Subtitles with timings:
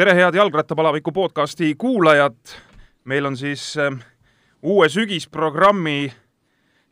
[0.00, 2.34] tere, head Jalgrattapalaviku podcasti kuulajad!
[3.04, 3.92] meil on siis äh,
[4.62, 6.12] uue sügisprogrammi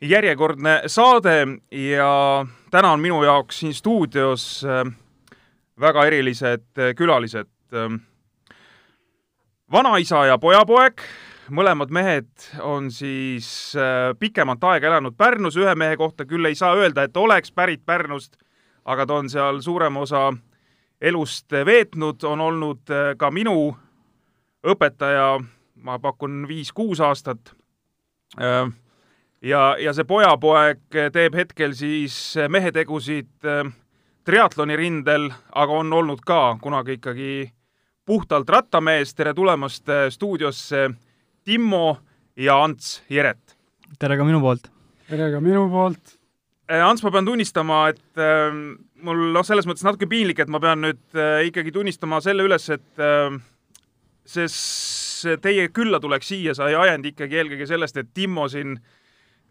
[0.01, 4.93] järjekordne saade ja täna on minu jaoks siin stuudios äh,
[5.79, 7.49] väga erilised äh, külalised.
[9.71, 11.01] vanaisa ja pojapoeg,
[11.49, 12.29] mõlemad mehed
[12.61, 13.73] on siis
[14.19, 18.37] pikemat aega elanud Pärnus, ühe mehe kohta küll ei saa öelda, et oleks pärit Pärnust,
[18.85, 20.33] aga ta on seal suurema osa
[21.01, 23.71] elust veetnud, on olnud äh, ka minu
[24.67, 25.39] õpetaja,
[25.83, 27.53] ma pakun viis-kuus aastat.
[28.39, 28.65] Äh,
[29.41, 33.63] ja, ja see pojapoeg teeb hetkel siis mehetegusid äh,
[34.27, 37.31] triatloni rindel, aga on olnud ka kunagi ikkagi
[38.05, 39.13] puhtalt rattamees.
[39.15, 40.89] tere tulemast stuudiosse,
[41.43, 41.97] Timmo
[42.35, 43.57] ja Ants Jeret!
[43.99, 44.69] tere ka minu poolt!
[45.09, 46.18] tere ka minu poolt!
[46.69, 48.19] Ants, ma pean tunnistama, et
[49.05, 52.67] mul noh, selles mõttes natuke piinlik, et ma pean nüüd äh, ikkagi tunnistama selle üles,
[52.73, 53.39] et äh,
[54.29, 58.77] see teie külla tulek siia sai ajend ikkagi eelkõige sellest, et Timmo siin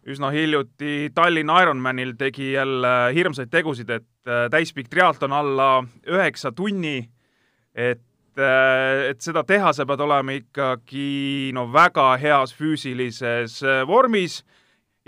[0.08, 5.70] üsna hiljuti Tallinna Ironmanil tegi jälle hirmsaid tegusid, et äh, täispikk triatlon alla
[6.08, 7.00] üheksa tunni,
[7.74, 8.05] et
[8.39, 14.44] äh, et seda teha, sa pead olema ikkagi no väga heas füüsilises äh, vormis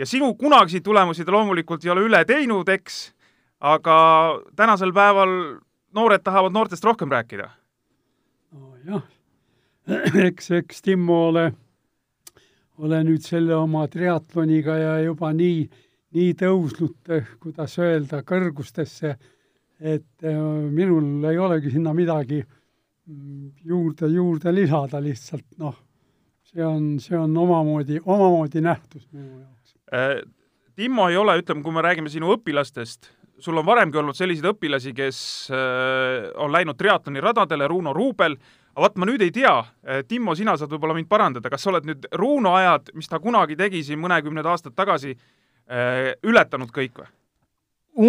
[0.00, 3.10] ja sinu kunagiseid tulemusi ta loomulikult ei ole üle teinud, eks
[3.60, 3.96] aga
[4.56, 5.32] tänasel päeval
[5.94, 7.50] noored tahavad noortest rohkem rääkida.
[8.52, 9.02] nojah,
[10.26, 11.50] eks, eks Timmo ole,
[13.04, 15.66] nüüd selle oma triatloniga ja juba nii,
[16.16, 17.12] nii tõusnud,
[17.42, 19.14] kuidas öelda, kõrgustesse,
[19.80, 20.40] et äh,
[20.72, 22.40] minul ei olegi sinna midagi
[23.64, 25.76] juurde, juurde lisada lihtsalt, noh,
[26.50, 29.59] see on, see on omamoodi, omamoodi nähtus minu jaoks.
[29.94, 30.22] Äh,
[30.76, 33.10] Timmo ei ole, ütleme, kui me räägime sinu õpilastest,
[33.42, 35.18] sul on varemgi olnud selliseid õpilasi, kes
[35.52, 38.36] äh, on läinud triatloni radadele, Runo Ruubel,
[38.70, 41.72] aga vaat ma nüüd ei tea, äh, Timmo, sina saad võib-olla mind parandada, kas sa
[41.72, 45.16] oled nüüd Runo ajad, mis ta kunagi tegi siin mõnekümned aastad tagasi,
[46.26, 47.06] ületanud kõik või?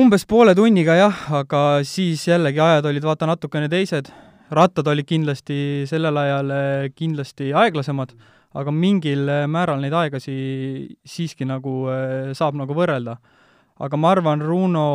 [0.01, 4.09] umbes poole tunniga jah, aga siis jällegi ajad olid vaata natukene teised,
[4.49, 5.57] rattad olid kindlasti
[5.89, 6.49] sellel ajal
[6.97, 8.15] kindlasti aeglasemad,
[8.53, 10.33] aga mingil määral neid aegasi
[11.07, 11.85] siiski nagu
[12.35, 13.15] saab nagu võrrelda
[13.81, 14.87] aga ma arvan, Runo,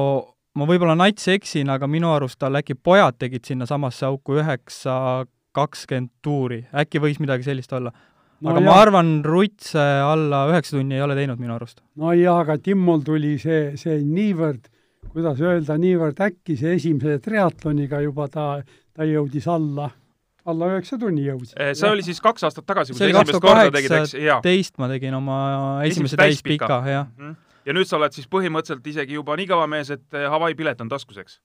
[0.57, 6.13] ma võib-olla nats eksin, aga minu arust tal äkki pojad tegid sinnasamasse auku üheksa kakskümmend
[6.25, 8.67] tuuri, äkki võis midagi sellist olla no aga jah.
[8.69, 11.81] ma arvan, Ruts alla üheksa tunni ei ole teinud minu arust.
[11.97, 14.69] no jaa, aga Timmol tuli see, see niivõrd,
[15.11, 18.49] kuidas öelda, niivõrd äkki see esimese triatloniga juba ta,
[18.95, 19.91] ta jõudis alla,
[20.51, 21.55] alla üheksa tunni jõudis.
[21.57, 21.95] Eh, see ja.
[21.95, 24.15] oli siis kaks aastat tagasi, kui sa esimest korda tegid, eks?
[24.45, 25.41] teist ma tegin oma
[25.87, 27.19] esimese täispika, jah mm.
[27.25, 30.55] -hmm ja nüüd sa oled siis põhimõtteliselt isegi juba nii kõva mees, et eh, Hawaii
[30.55, 31.41] pilet on taskus, eks?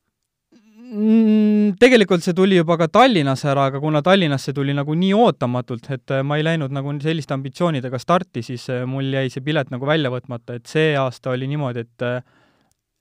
[0.92, 5.90] Mm, tegelikult see tuli juba ka Tallinnas ära, aga kuna Tallinnasse tuli nagu nii ootamatult,
[5.96, 9.90] et eh, ma ei läinud nagu selliste ambitsioonidega starti, siis mul jäi see pilet nagu
[9.90, 12.08] välja võtmata, et see aasta oli niimoodi, et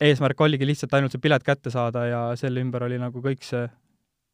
[0.01, 3.67] eesmärk oligi lihtsalt ainult see pilet kätte saada ja selle ümber oli nagu kõik see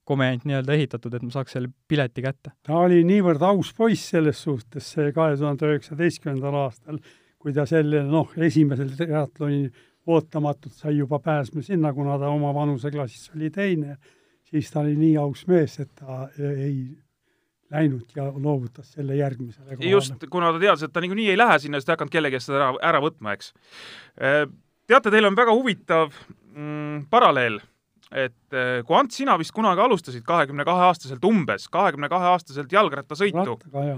[0.07, 2.55] komejant nii-öelda ehitatud, et ma saaks selle pileti kätte.
[2.63, 7.01] ta oli niivõrd aus poiss selles suhtes, see kahe tuhande üheksateistkümnendal aastal
[7.47, 9.69] kui ta selle noh, esimesel triatlonil
[10.11, 13.95] ootamatult sai juba pääsma sinna, kuna ta oma vanuseklassis oli teine,
[14.51, 16.89] siis ta oli nii aus mees, et ta ei
[17.71, 19.93] läinud ja loovutas selle järgmisele kohale.
[19.93, 22.39] just, kuna ta teadis, et ta niikuinii ei lähe sinna, siis ta ei hakanud kellegi
[22.39, 23.53] eest seda ära, ära võtma, eks.
[24.91, 26.15] teate, teil on väga huvitav
[26.51, 27.61] mm, paralleel
[28.13, 28.57] et
[28.87, 33.57] kui Ants, sina vist kunagi alustasid kahekümne kahe aastaselt umbes, kahekümne kahe aastaselt jalgrattasõitu,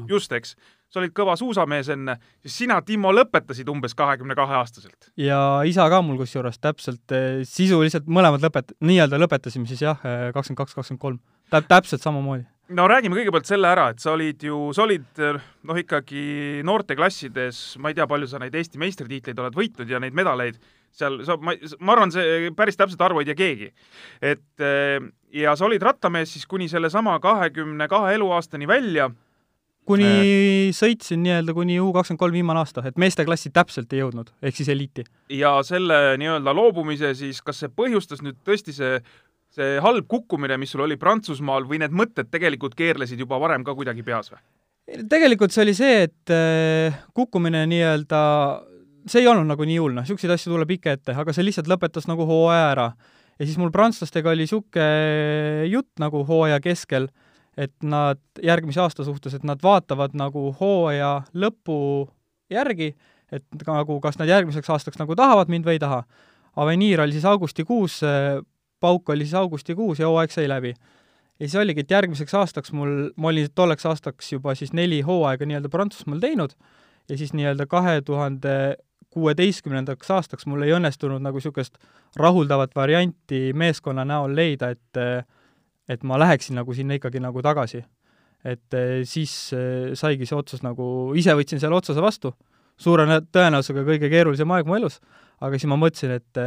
[0.09, 0.55] just, eks,
[0.93, 5.11] sa olid kõva suusamees enne, siis sina, Timo, lõpetasid umbes kahekümne kahe aastaselt.
[5.21, 10.31] ja isa ka mul kusjuures täpselt, eh, sisuliselt mõlemad lõpet-, nii-öelda lõpetasime siis jah, eh,
[10.33, 11.19] kakskümmend kaks, kakskümmend kolm.
[11.53, 12.47] Täp-, täpselt samamoodi.
[12.69, 17.93] no räägime kõigepealt selle ära, et sa olid ju, sa olid noh, ikkagi noorteklassides, ma
[17.93, 20.61] ei tea, palju sa neid Eesti meistritiitleid oled võitnud ja neid medaleid
[20.96, 23.70] seal sa, ma, ma arvan, see päris täpset arvu ei tea keegi.
[24.23, 24.99] et eh,
[25.32, 29.11] ja sa olid rattamees siis kuni sellesama kahekümne kahe eluaastani välja.
[29.88, 34.32] kuni äh, sõitsin nii-öelda kuni U kakskümmend kolm viimane aasta, et meesteklassi täpselt ei jõudnud,
[34.43, 35.06] ehk siis eliiti.
[35.32, 39.00] ja selle nii-öelda loobumise siis, kas see põhjustas nüüd tõesti see
[39.58, 43.75] see halb kukkumine, mis sul oli Prantsusmaal või need mõtted tegelikult keerlesid juba varem ka
[43.75, 44.43] kuidagi peas või?
[45.08, 48.20] tegelikult see oli see, et eh, kukkumine nii-öelda
[49.08, 51.70] see ei olnud nagu nii hull, noh, niisuguseid asju tuleb ikka ette, aga see lihtsalt
[51.70, 52.90] lõpetas nagu hooaja ära.
[53.38, 57.08] ja siis mul prantslastega oli niisugune jutt nagu hooaja keskel,
[57.58, 62.08] et nad järgmise aasta suhtes, et nad vaatavad nagu hooaja lõpu
[62.50, 62.93] järgi,
[63.32, 66.05] et nagu kas nad järgmiseks aastaks nagu tahavad mind või ei taha.
[66.58, 68.00] Avenir oli siis augustikuus,
[68.81, 70.75] Pauk oli siis augustikuus ja hooaeg sai läbi.
[71.38, 75.46] ja siis oligi, et järgmiseks aastaks mul, ma olin tolleks aastaks juba siis neli hooaega
[75.46, 76.55] nii-öelda Prantsusmaal teinud
[77.08, 78.76] ja siis nii-öelda kahe tuhande
[79.19, 81.79] kuueteistkümnendaks aastaks mul ei õnnestunud nagu niisugust
[82.19, 85.03] rahuldavat varianti meeskonna näol leida, et
[85.88, 87.85] et ma läheksin nagu sinna ikkagi nagu tagasi.
[88.44, 88.75] et
[89.05, 89.32] siis
[89.99, 92.31] saigi see otsus nagu, ise võtsin selle otsuse vastu,
[92.79, 93.05] suure
[93.35, 95.00] tõenäosusega kõige keerulisem aeg mu elus,
[95.41, 96.43] aga siis ma mõtlesin, et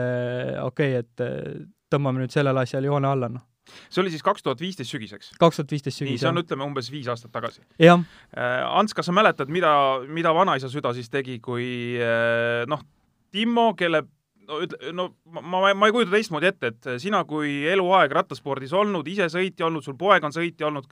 [0.63, 3.50] okei okay,, et tõmbame nüüd sellele asjale joone alla, noh
[3.89, 5.33] see oli siis kaks tuhat viisteist sügiseks?
[5.41, 7.62] kaks tuhat viisteist sügiseks, nii, see on, ütleme, umbes viis aastat tagasi.
[7.79, 8.01] jah.
[8.38, 9.73] Äh, Ants, kas sa mäletad, mida,
[10.07, 12.83] mida vanaisa süda siis tegi, kui äh, noh,
[13.31, 14.03] Timmo, kelle
[14.51, 19.07] no ütle, no ma, ma ei kujuta teistmoodi ette, et sina kui eluaeg rattaspordis olnud,
[19.07, 20.89] ise sõitja olnud, sul poeg on sõitja olnud,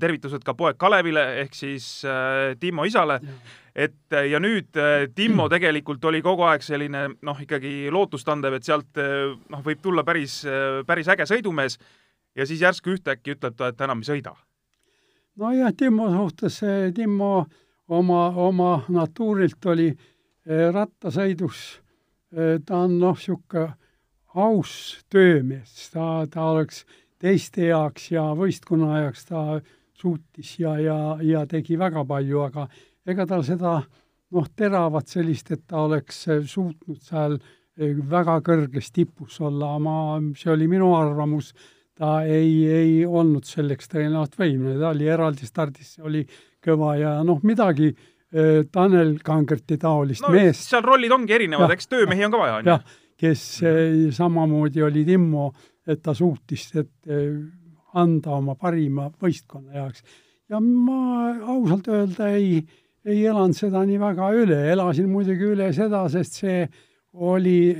[0.00, 3.20] tervitused ka poeg Kalevile ehk siis äh, Timmo isale,
[3.70, 8.98] et ja nüüd äh, Timmo tegelikult oli kogu aeg selline noh, ikkagi lootustandev, et sealt
[9.02, 10.40] äh, noh, võib tulla päris,
[10.88, 11.78] päris äge sõidumees
[12.36, 14.36] ja siis järsku ühtäkki ütleb ta, et enam ei sõida.
[15.36, 16.60] nojah, Timmo suhtes,
[16.94, 17.46] Timmo
[17.88, 21.64] oma, oma natuurilt oli eh, rattasõidus,
[22.36, 23.74] eh, ta on noh, niisugune
[24.36, 24.72] aus
[25.08, 26.84] töömees, ta, ta oleks
[27.22, 29.60] teiste heaks ja võistkonna heaks ta
[29.96, 32.66] suutis ja, ja, ja tegi väga palju, aga
[33.08, 33.78] ega tal seda
[34.34, 40.52] noh, teravat sellist, et ta oleks suutnud seal eh, väga kõrges tipus olla, ma, see
[40.52, 41.54] oli minu arvamus
[41.96, 46.22] ta ei, ei olnud selleks tõenäoliselt võimeline, ta oli eraldi stardis, oli
[46.64, 50.68] kõva ja noh, midagi äh, Tanel Kangerti taolist no, meest.
[50.68, 52.76] seal rollid ongi erinevad, eks töömehi on ka vaja, on ju.
[53.24, 53.78] kes äh,
[54.16, 55.48] samamoodi oli Timmo,
[55.86, 57.30] et ta suutis, et äh,
[57.96, 60.04] anda oma parima võistkonna jaoks.
[60.52, 62.60] ja ma ausalt öelda ei,
[63.06, 66.60] ei elanud seda nii väga üle, elasin muidugi üle seda, sest see
[67.16, 67.72] oli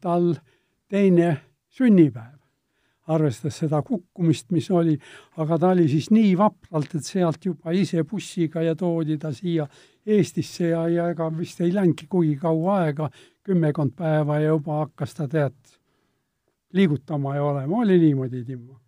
[0.00, 0.32] tal
[0.88, 1.34] teine
[1.76, 2.39] sünnipäev
[3.10, 4.96] arvestas seda kukkumist, mis oli,
[5.42, 9.66] aga ta oli siis nii vapralt, et sealt juba ise bussiga ja toodi ta siia
[10.06, 13.10] Eestisse ja, ja ega vist ei läinudki kuigi kaua aega,
[13.44, 15.56] kümmekond päeva ja juba hakkas ta tead
[16.72, 18.78] liigutama ja olema, oli niimoodi, Timmo?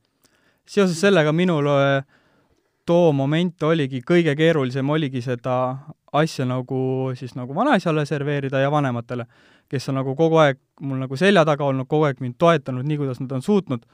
[0.66, 1.66] seoses sellega minul
[2.86, 5.56] too moment oligi, kõige keerulisem oligi seda
[6.12, 9.26] asja nagu siis nagu vanaisale serveerida ja vanematele,
[9.70, 12.98] kes on nagu kogu aeg mul nagu selja taga olnud, kogu aeg mind toetanud nii,
[13.00, 13.86] kuidas nad on suutnud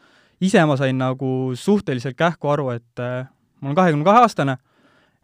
[0.45, 3.27] ise ma sain nagu suhteliselt kähku aru, et äh,
[3.61, 4.57] ma olen kahekümne kahe aastane,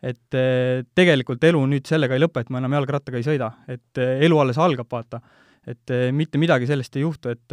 [0.02, 4.02] et äh, tegelikult elu nüüd sellega ei lõpe, et ma enam jalgrattaga ei sõida, et
[4.02, 5.22] äh, elu alles algab, vaata.
[5.64, 7.52] et mitte midagi sellist ei juhtu, et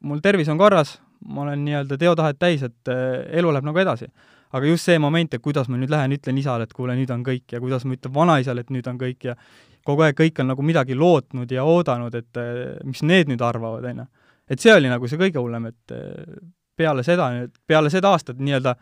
[0.00, 0.94] mul tervis on korras,
[1.28, 4.08] ma olen nii-öelda teotahet täis, et elu läheb nagu edasi.
[4.54, 7.20] aga just see moment, et kuidas ma nüüd lähen, ütlen isale, et kuule, nüüd on
[7.26, 9.34] kõik ja kuidas ma ütlen vanaisale, et nüüd on kõik ja
[9.84, 12.40] kogu aeg kõik on nagu midagi lootnud ja oodanud, et
[12.84, 14.06] mis need nüüd arvavad, on ju.
[14.48, 15.98] et see oli nagu see kõige hullem, et
[16.76, 17.30] peale seda
[17.66, 18.74] peale seda aastat nii-öelda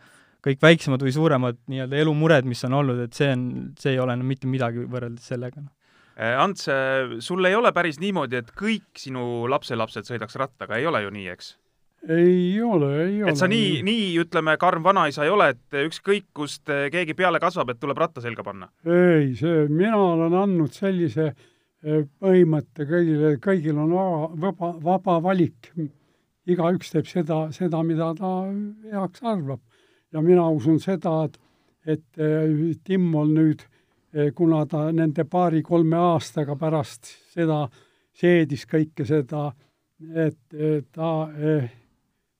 [0.43, 3.47] kõik väiksemad või suuremad nii-öelda elumured, mis on olnud, et see on,
[3.79, 5.71] see ei ole enam mitte midagi võrreldes sellega, noh.
[6.13, 10.85] Äh, Ants, äh, sul ei ole päris niimoodi, et kõik sinu lapselapsed sõidaks rattaga, ei
[10.85, 11.55] ole ju nii, eks?
[12.03, 13.31] ei ole, ei ole.
[13.31, 17.39] et sa nii, nii, ütleme, karm vanaisa ei ole, et ükskõik, kust äh, keegi peale
[17.41, 18.69] kasvab, et tuleb ratta selga panna?
[18.83, 21.31] ei, see, mina olen andnud sellise
[21.83, 25.71] põhimõtte kõigile, kõigil on vaba, vaba, vaba valik
[26.49, 28.33] igaüks teeb seda, seda, mida ta
[28.91, 29.61] heaks arvab.
[30.13, 31.39] ja mina usun seda, et,
[31.85, 33.63] et äh, Timmol nüüd,
[34.13, 37.67] äh, kuna ta nende paari-kolme aastaga pärast seda
[38.13, 39.47] seedis kõike seda,
[40.13, 40.55] et
[40.93, 41.69] ta eh,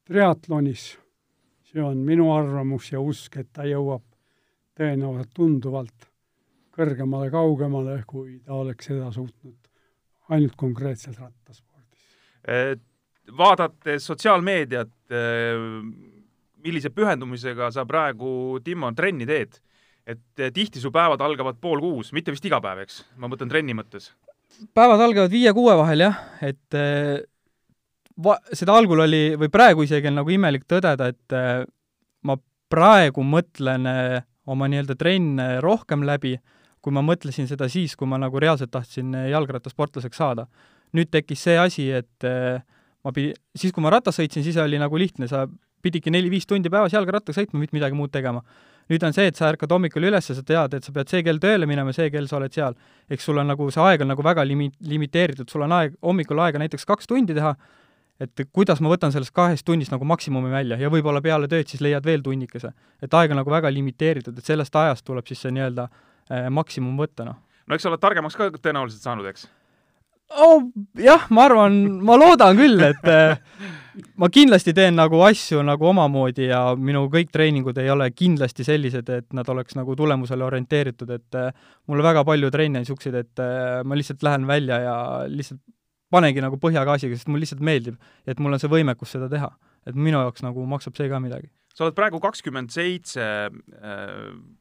[0.05, 0.87] triatlonis,
[1.71, 4.03] see on minu arvamus ja usk, et ta jõuab
[4.77, 6.09] tõenäoliselt tunduvalt
[6.73, 9.69] kõrgemale, kaugemale, kui ta oleks seda suutnud
[10.33, 12.91] ainult konkreetselt rattaspordis
[13.37, 15.63] vaadates sotsiaalmeediat, äh,
[16.63, 19.59] millise pühendumisega sa praegu, Timmo, trenni teed,
[20.07, 23.03] et äh, tihti su päevad algavad pool kuus, mitte vist iga päev, eks?
[23.17, 24.11] ma mõtlen trenni mõttes.
[24.73, 27.23] päevad algavad viie-kuue vahel, jah, et äh,
[28.23, 31.37] va-, seda algul oli, või praegu isegi on nagu imelik tõdeda, et
[32.23, 32.37] ma
[32.69, 33.87] praegu mõtlen
[34.49, 36.35] oma nii-öelda trenne rohkem läbi,
[36.83, 40.47] kui ma mõtlesin seda siis, kui ma nagu reaalselt tahtsin jalgrattasportlaseks saada.
[40.93, 42.61] nüüd tekkis see asi, et äh,
[43.03, 45.45] ma pidi, siis kui ma rattas sõitsin, siis oli nagu lihtne, sa
[45.83, 48.43] pididki neli-viis tundi päevas jalgrattaga sõitma, mitte midagi muud tegema.
[48.91, 51.23] nüüd on see, et sa ärkad hommikul üles ja sa tead, et sa pead see
[51.23, 52.75] kell tööle minema, see kell sa oled seal.
[53.09, 56.39] eks sul on nagu, see aeg on nagu väga limi-, limiteeritud, sul on aeg, hommikul
[56.39, 57.55] aega näiteks kaks tundi teha,
[58.19, 61.81] et kuidas ma võtan sellest kahest tunnist nagu maksimumi välja ja võib-olla peale tööd siis
[61.81, 62.71] leiad veel tunnikese.
[63.01, 65.87] et aeg on nagu väga limiteeritud, et sellest ajast tuleb siis see nii-öelda
[66.29, 67.39] eh, maksimum võtta, noh.
[67.67, 69.47] no eks sa oled targemaks ka tõenäoliselt saanud, eks?
[70.39, 70.67] Oh,?
[70.99, 73.35] jah, ma arvan, ma loodan küll, et äh,
[74.21, 79.09] ma kindlasti teen nagu asju nagu omamoodi ja minu kõik treeningud ei ole kindlasti sellised,
[79.13, 81.51] et nad oleks nagu tulemusele orienteeritud, et äh,
[81.89, 84.95] mul väga palju treene on niisuguseid, et äh, ma lihtsalt lähen välja ja
[85.29, 85.61] lihtsalt
[86.13, 87.97] panengi nagu põhjagaasiga, sest mulle lihtsalt meeldib,
[88.29, 89.51] et mul on see võimekus seda teha.
[89.83, 93.25] et minu jaoks nagu maksab see ka midagi sa oled praegu kakskümmend seitse,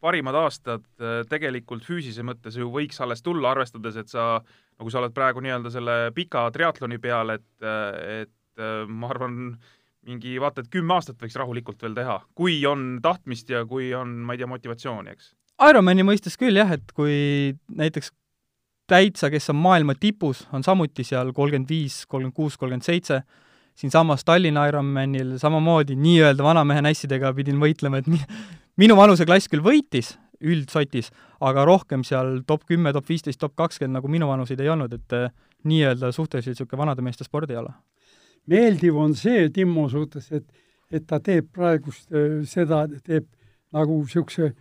[0.00, 0.86] parimad aastad
[1.28, 5.72] tegelikult füüsise mõttes ju võiks alles tulla, arvestades, et sa nagu sa oled praegu nii-öelda
[5.74, 7.68] selle pika triatloni peal, et,
[8.22, 9.36] et ma arvan,
[10.08, 14.16] mingi vaata, et kümme aastat võiks rahulikult veel teha, kui on tahtmist ja kui on,
[14.26, 15.30] ma ei tea, motivatsiooni, eks?
[15.62, 18.10] Ironmani mõistes küll jah, et kui näiteks
[18.90, 23.22] täitsa, kes on maailma tipus, on samuti seal kolmkümmend viis, kolmkümmend kuus, kolmkümmend seitse,
[23.82, 28.22] siinsamas Tallinna Ironmanil samamoodi nii-öelda vanamehe nässidega pidin võitlema, et mi-,
[28.78, 31.10] minu vanuseklass küll võitis, üldsotis,
[31.42, 35.16] aga rohkem seal top kümme, top viisteist, top kakskümmend nagu minu vanuseid ei olnud, et
[35.18, 35.30] eh,
[35.68, 37.74] nii-öelda suhteliselt niisugune vanade meeste spordiala.
[38.50, 40.46] meeldiv on see Timmo suhtes, et,
[40.90, 43.28] et ta teeb praegust eh, seda, teeb
[43.72, 44.52] nagu niisuguse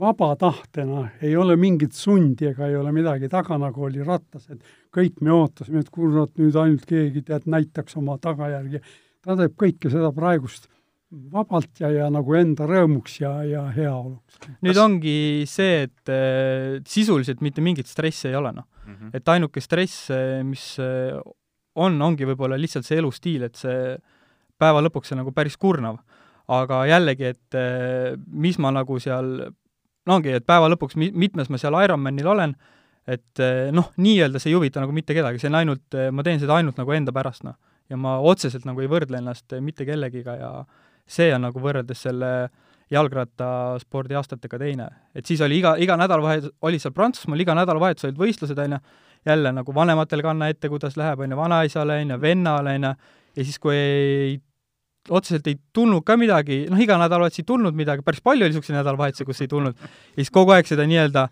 [0.00, 4.64] vaba tahtena, ei ole mingit sundi ega ei ole midagi taga, nagu oli rattas, et
[4.94, 8.80] kõik me ootasime, et kurat, nüüd ainult keegi tead, näitaks oma tagajärgi.
[9.20, 10.70] ta teeb kõike seda praegust
[11.10, 14.38] vabalt ja, ja nagu enda rõõmuks ja, ja heaoluks.
[14.62, 14.82] nüüd Kas...
[14.84, 15.18] ongi
[15.50, 19.10] see, et äh, sisuliselt mitte mingit stressi ei ole, noh mm -hmm..
[19.14, 21.18] et ainuke stress, äh, mis äh,
[21.74, 23.98] on, ongi võib-olla lihtsalt see elustiil, et see
[24.58, 25.98] päeva lõpuks see nagu päris kurnav.
[26.50, 29.32] Aga jällegi, et äh, mis ma nagu seal,
[30.06, 32.54] no ongi, et päeva lõpuks mi-, mitmes ma seal Ironmanil olen,
[33.10, 36.26] et äh, noh, nii-öelda see ei huvita nagu mitte kedagi, see on ainult, äh, ma
[36.26, 37.58] teen seda ainult nagu enda pärast, noh.
[37.90, 40.50] ja ma otseselt nagu ei võrdle ennast mitte kellegiga ja
[41.10, 42.32] see on nagu võrreldes selle
[42.90, 44.88] jalgrattaspordi aastatega teine.
[45.14, 48.80] et siis oli iga, iga nädalavahetus, oli seal Prantsusmaal, iga nädalavahetus olid võistlused, on ju,
[49.26, 52.94] jälle nagu vanematel kanna ette, kuidas läheb, on ju, vanaisale, on ju, vennale, on ju,
[53.36, 54.40] ja siis, kui ei,
[55.10, 58.78] otseselt ei tulnud ka midagi, noh, iga nädalavahetus ei tulnud midagi, päris palju oli niisuguseid
[58.78, 61.26] nädalavahetusi, kus ei tulnud, ja siis kogu aeg seda nii-öelda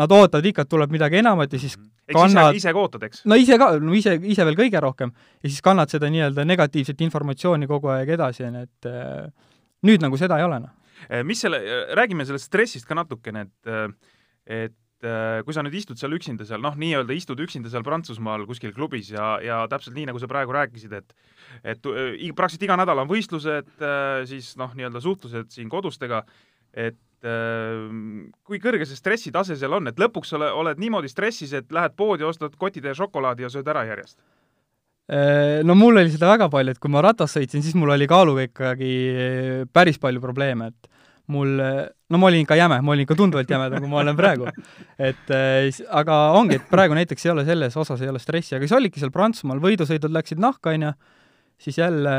[0.00, 1.76] nad ootavad ikka, et tuleb midagi enamat ja siis
[2.12, 3.24] kannad ise, ise ka ootad, eks?
[3.30, 5.12] no ise ka, no ise, ise veel kõige rohkem.
[5.42, 9.56] ja siis kannad seda nii-öelda negatiivset informatsiooni kogu aeg edasi, on ju, et äh,
[9.88, 10.76] nüüd nagu seda ei ole, noh.
[11.08, 11.58] Eh, mis selle,
[11.96, 14.68] räägime sellest stressist ka natukene, et äh,
[15.00, 18.44] et äh, kui sa nüüd istud seal üksinda seal, noh, nii-öelda istud üksinda seal Prantsusmaal
[18.48, 21.14] kuskil klubis ja, ja täpselt nii, nagu sa praegu rääkisid, et
[21.64, 21.80] et
[22.36, 23.72] praktiliselt iga nädal on võistlused,
[24.28, 26.20] siis noh, nii-öelda suhtlused siin kodustega,
[26.76, 31.96] et kui kõrge see stressitase seal on, et lõpuks ole, oled niimoodi stressis, et lähed
[31.98, 34.20] poodi, ostad kotitäie šokolaadi ja sööd ära järjest?
[35.66, 38.46] No mul oli seda väga palju, et kui ma ratas sõitsin, siis mul oli kaaluga
[38.46, 38.92] ikkagi
[39.74, 40.89] päris palju probleeme, et
[41.30, 41.54] mul,
[42.10, 44.50] no ma olin ikka jäme, ma olin ikka tunduvalt jämedam, kui ma olen praegu.
[45.10, 48.66] et äh, aga ongi, et praegu näiteks ei ole selles osas ei ole stressi, aga
[48.66, 50.92] siis olidki seal Prantsusmaal, võidusõidud läksid nahka, on ju,
[51.60, 52.14] siis jälle,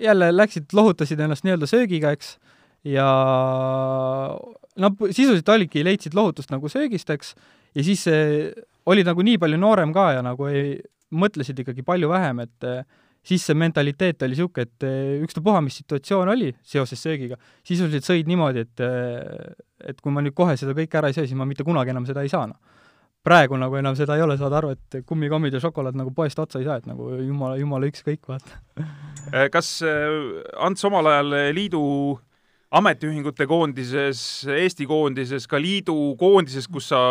[0.00, 2.36] jälle läksid, lohutasid ennast nii-öelda söögiga, eks.
[2.84, 3.06] Ja
[4.82, 7.36] noh, sisuliselt olidki, leidsid lohutust nagu söögist, eks,
[7.78, 8.02] ja siis
[8.90, 10.74] olid nagu nii palju noorem ka ja nagu ei,
[11.12, 12.82] mõtlesid ikkagi palju vähem, et eh,
[13.26, 18.30] siis see mentaliteet oli niisugune, et eh, ükstapuha, mis situatsioon oli seoses söögiga, sisuliselt sõid
[18.30, 19.52] niimoodi, et eh,
[19.82, 22.06] et kui ma nüüd kohe seda kõike ära ei söö, siis ma mitte kunagi enam
[22.06, 22.58] seda ei saa, noh.
[23.22, 26.60] praegu nagu enam seda ei ole, saad aru, et kummikommid ja šokolaad nagu poest otsa
[26.62, 28.60] ei saa, et nagu jumala, jumala ükskõik, vaata.
[29.54, 29.78] kas
[30.58, 31.82] Ants omal ajal liidu
[32.72, 37.02] ametiühingute koondises, Eesti koondises, ka liidu koondises, kus sa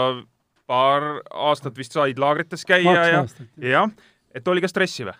[0.67, 3.25] paar aastat vist said laagrites käia ja
[3.59, 3.91] jah,
[4.35, 5.15] et oli ka stressi või?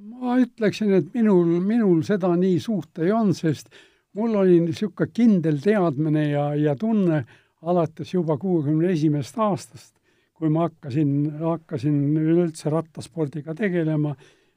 [0.00, 3.70] Ma ütleksin, et minul, minul seda nii suurt ei olnud, sest
[4.16, 7.24] mul oli niisugune kindel teadmine ja, ja tunne
[7.60, 9.94] alates juba kuuekümne esimesest aastast,
[10.34, 14.14] kui ma hakkasin, hakkasin üleüldse rattaspordiga tegelema,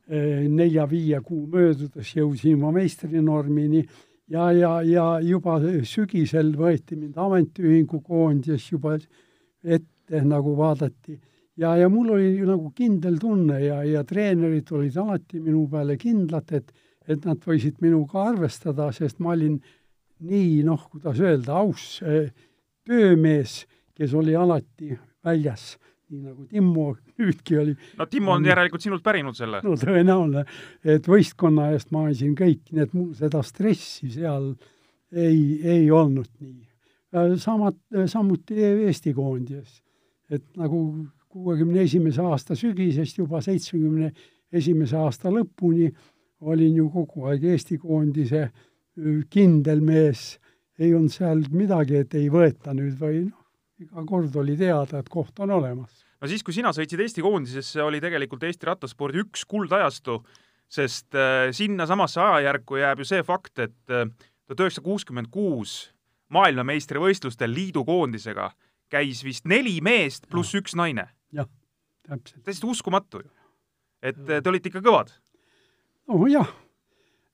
[0.08, 3.84] eh, nelja-viie kuu möödudes jõudsin ma meistrinormini
[4.32, 8.96] ja, ja, ja juba sügisel võeti mind ametiühingu koondises juba
[9.64, 11.20] ette nagu vaadati
[11.60, 16.52] ja, ja mul oli nagu kindel tunne ja, ja treenerid olid alati minu peale kindlad,
[16.56, 16.74] et,
[17.08, 19.60] et nad võisid minuga arvestada, sest ma olin
[20.24, 22.30] nii noh, kuidas öelda, aus eh,
[22.88, 25.74] töömees, kes oli alati väljas
[26.14, 26.86] nii nagu Timmo
[27.20, 27.74] nüüdki oli.
[27.98, 29.62] no Timmo on järelikult sinult pärinud selle?
[29.66, 30.46] no tõenäoline,
[30.86, 34.54] et võistkonna eest ma andsin kõik, nii et mul seda stressi seal
[35.14, 36.62] ei, ei olnud nii.
[37.42, 37.78] samad,
[38.10, 39.82] samuti Eesti koondises,
[40.34, 40.80] et nagu
[41.34, 44.12] kuuekümne esimese aasta sügisest juba seitsmekümne
[44.54, 45.90] esimese aasta lõpuni
[46.44, 48.48] olin ju kogu aeg Eesti koondise
[49.34, 50.38] kindel mees,
[50.78, 53.40] ei olnud seal midagi, et ei võeta nüüd või noh,
[53.82, 56.04] iga kord oli teada, et koht on olemas.
[56.22, 60.20] No siis, kui sina sõitsid Eesti koondisesse, oli tegelikult Eesti rattaspordi üks kuldajastu,
[60.70, 64.06] sest äh, sinnasamasse ajajärku jääb ju see fakt, et äh,
[64.46, 65.80] tuhat üheksasada kuuskümmend kuus
[66.34, 68.52] maailmameistrivõistlustel liidukoondisega
[68.94, 71.08] käis vist neli meest pluss üks naine.
[71.34, 71.50] Jah,
[72.08, 72.44] täpselt.
[72.44, 73.30] täiesti uskumatu ju.
[74.02, 75.14] et te olite ikka kõvad.
[76.08, 76.50] nojah,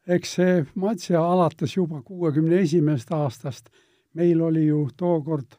[0.07, 3.69] eks see Matsia alates juba kuuekümne esimesest aastast,
[4.13, 5.57] meil oli ju tookord,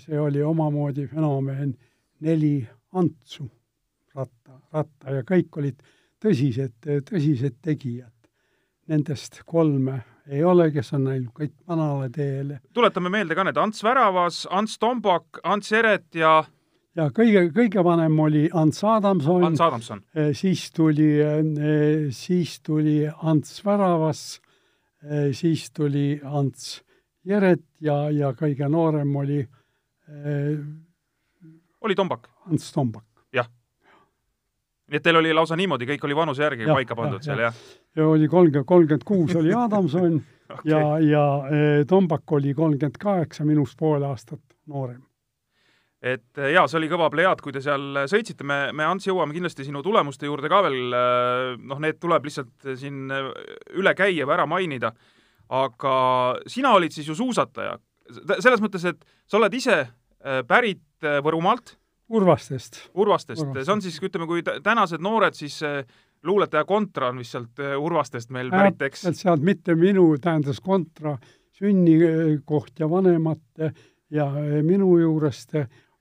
[0.00, 1.76] see oli omamoodi fenomen,
[2.20, 2.56] neli
[2.96, 3.48] Antsu
[4.16, 5.80] ratta, ratta ja kõik olid
[6.22, 6.76] tõsised,
[7.08, 8.12] tõsised tegijad.
[8.86, 9.98] Nendest kolme
[10.30, 12.60] ei ole, kes on läinud kõik vanale teele.
[12.74, 16.44] tuletame meelde ka need Ants Väravas, Ants Tombak, Ants Eret ja
[16.96, 19.44] ja kõige, kõige vanem oli Ants Adamson.
[19.50, 20.02] Ants Adamson.
[20.36, 21.10] siis tuli,
[22.14, 24.24] siis tuli Ants Väravas,
[25.32, 26.82] siis tuli Ants
[27.26, 29.40] Jeret ja, ja kõige noorem oli
[31.82, 32.28] oli Tombak?
[32.50, 33.04] Ants Tombak.
[33.34, 33.48] jah.
[34.86, 37.42] nii et teil oli lausa niimoodi, kõik oli vanuse järgi ja, paika pandud ja, seal,
[37.48, 37.60] jah?
[37.96, 40.70] ja oli kolmkümmend, kolmkümmend kuus oli Adamson okay.
[40.70, 41.26] ja, ja
[41.88, 45.02] Tombak oli kolmkümmend kaheksa, minust pool aastat noorem
[46.02, 49.64] et jaa, see oli kõva plejaad, kui te seal sõitsite, me, me, Ants, jõuame kindlasti
[49.66, 50.96] sinu tulemuste juurde ka veel,
[51.56, 54.92] noh, need tuleb lihtsalt siin üle käia või ära mainida,
[55.56, 55.94] aga
[56.50, 57.78] sina olid siis ju suusataja,
[58.36, 59.84] selles mõttes, et sa oled ise
[60.48, 61.74] pärit Võrumaalt.
[62.16, 62.78] Urvastest.
[62.94, 65.58] Urvastest, see on siis, ütleme, kui tänased noored, siis
[66.26, 69.08] luuletaja Kontra on vist sealt Urvastest meil pärit, eks?
[69.18, 71.16] sealt mitte minu, tähendas Kontra
[71.56, 73.72] sünnikoht ja vanemate
[74.12, 74.28] ja
[74.62, 75.56] minu juurest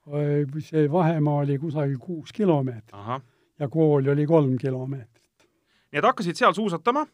[0.06, 3.22] see vahemaa oli kusagil kuus kilomeetrit.
[3.60, 5.48] ja kool oli kolm kilomeetrit.
[5.92, 7.06] nii et hakkasid seal suusatama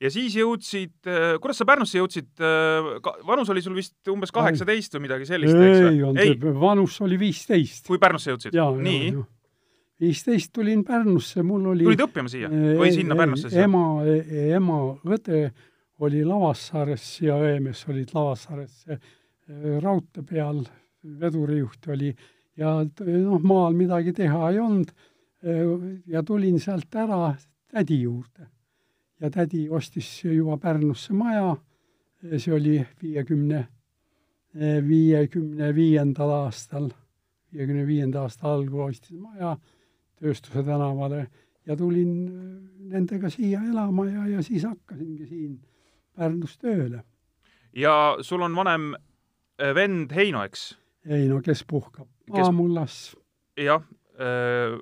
[0.00, 0.94] ja siis jõudsid,
[1.40, 2.28] kuidas sa Pärnusse jõudsid,
[3.26, 7.86] vanus oli sul vist umbes kaheksateist või midagi sellist, eks ei olnud, vanus oli viisteist.
[7.88, 8.58] kui Pärnusse jõudsid?
[8.84, 9.12] nii?
[9.98, 13.50] viisteist tulin Pärnusse, mul oli tulid õppima siia või sinna Pärnusse?
[13.64, 13.84] ema,
[14.58, 14.82] ema
[15.16, 15.48] õde
[16.04, 18.84] oli Lavassaares ja õemees olid Lavassaares
[19.82, 20.62] raudtee peal
[21.20, 22.12] vedurijuht oli
[22.58, 24.92] ja noh, maal midagi teha ei olnud
[26.06, 27.34] ja tulin sealt ära
[27.70, 28.46] tädi juurde.
[29.20, 31.56] ja tädi ostis juba Pärnusse maja,
[32.36, 33.64] see oli viiekümne,
[34.88, 36.90] viiekümne viiendal aastal,
[37.52, 39.56] viiekümne viienda aasta algul ostis maja
[40.18, 41.28] Tööstuse tänavale
[41.66, 42.14] ja tulin
[42.90, 45.60] nendega siia elama ja, ja siis hakkasingi siin
[46.16, 47.04] Pärnus tööle.
[47.72, 48.94] ja sul on vanem
[49.74, 50.72] vend Heino, eks?
[51.08, 53.16] Ei no kes puhkab maamullas.
[53.56, 53.82] jah
[54.20, 54.78] äh,,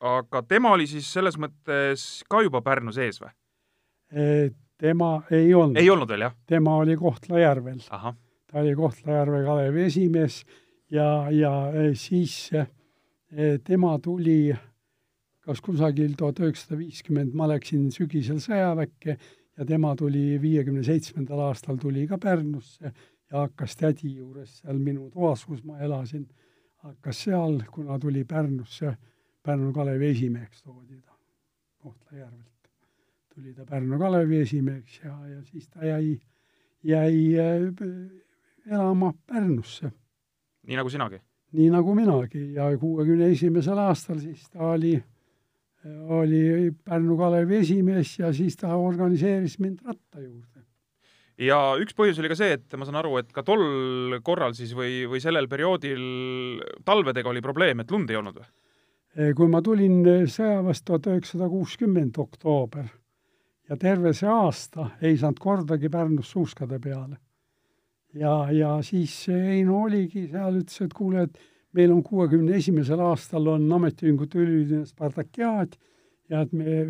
[0.00, 3.32] aga tema oli siis selles mõttes ka juba Pärnu sees või?
[4.78, 5.80] tema ei olnud.
[5.80, 6.36] ei olnud veel, jah?
[6.46, 7.80] tema oli Kohtla-Järvel.
[7.88, 10.42] ta oli Kohtla-Järve Kalevi esimees
[10.92, 11.54] ja, ja
[11.98, 12.50] siis
[13.64, 14.54] tema tuli
[15.44, 19.16] kas kusagil tuhat üheksasada viiskümmend, ma läksin sügisel sõjaväkke
[19.58, 22.92] ja tema tuli viiekümne seitsmendal aastal tuli ka Pärnusse
[23.34, 26.26] ja hakkas tädi juures seal minu toas, kus ma elasin,
[26.86, 28.94] hakkas seal, kuna tuli Pärnusse,
[29.42, 31.16] Pärnu Kalevi esimeheks toodi ta
[31.82, 32.70] Kohtla-Järvelt.
[33.34, 36.20] tuli ta Pärnu Kalevi esimeheks ja, ja siis ta jäi,
[36.82, 39.90] jäi äh, elama Pärnusse.
[40.66, 41.18] nii nagu sinagi?
[41.52, 44.94] nii nagu minagi ja kuuekümne esimesel aastal siis ta oli,
[46.06, 50.54] oli Pärnu Kalevi esimees ja siis ta organiseeris mind ratta juurde
[51.40, 54.74] ja üks põhjus oli ka see, et ma saan aru, et ka tol korral siis
[54.76, 56.04] või, või sellel perioodil
[56.86, 58.50] talvedega oli probleem, et lund ei olnud või?
[59.38, 62.88] kui ma tulin sõjaväest tuhat üheksasada kuuskümmend oktoober
[63.70, 67.16] ja terve see aasta ei saanud kordagi Pärnus suuskade peale.
[68.14, 71.38] ja, ja siis Heino oligi seal, ütles, et kuule, et
[71.74, 75.78] meil on kuuekümne esimesel aastal on ametiühingute üleüldine Spartakiaad
[76.30, 76.82] ja et me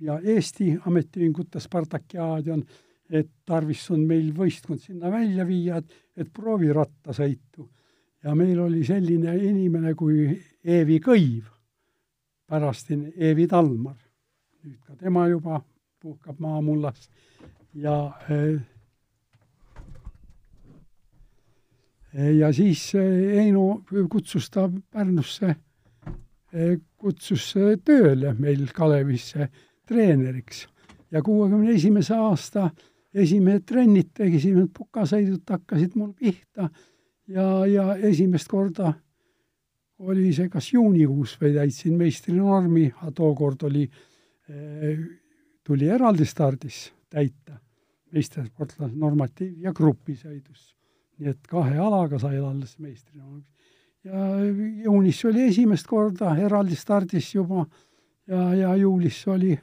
[0.00, 2.64] ja Eesti Ametiühingute Spartakiaad on
[3.10, 7.68] et tarvis on meil võistkond sinna välja viia, et, et proovi rattasõitu.
[8.24, 10.30] ja meil oli selline inimene kui
[10.64, 11.44] Eevi Kõiv,
[12.48, 13.96] pärastine Eevi Talmar.
[14.64, 15.60] nüüd ka tema juba
[16.00, 17.10] puhkab maamullas
[17.74, 18.60] ja eh,
[22.38, 25.56] ja siis Heino kutsus ta Pärnusse,
[26.52, 27.52] eh, kutsus
[27.84, 29.48] tööle meil Kalevisse
[29.84, 30.66] treeneriks
[31.10, 32.70] ja kuuekümne esimese aasta
[33.14, 36.68] esimesed trennid, esimesed pukasõidud hakkasid mul pihta
[37.30, 38.92] ja, ja esimest korda
[40.04, 43.84] oli see kas juunikuus või täitsin meistrinormi, tookord oli,
[44.50, 45.04] eh,
[45.64, 47.60] tuli eraldi stardis täita
[48.14, 50.72] meistrisportlase normatiiv ja grupisõidus.
[51.14, 53.44] nii et kahe alaga sai alles meistrinormi.
[54.04, 54.20] ja
[54.84, 57.66] juunis oli esimest korda eraldi stardis juba
[58.26, 59.58] ja, ja juulis oli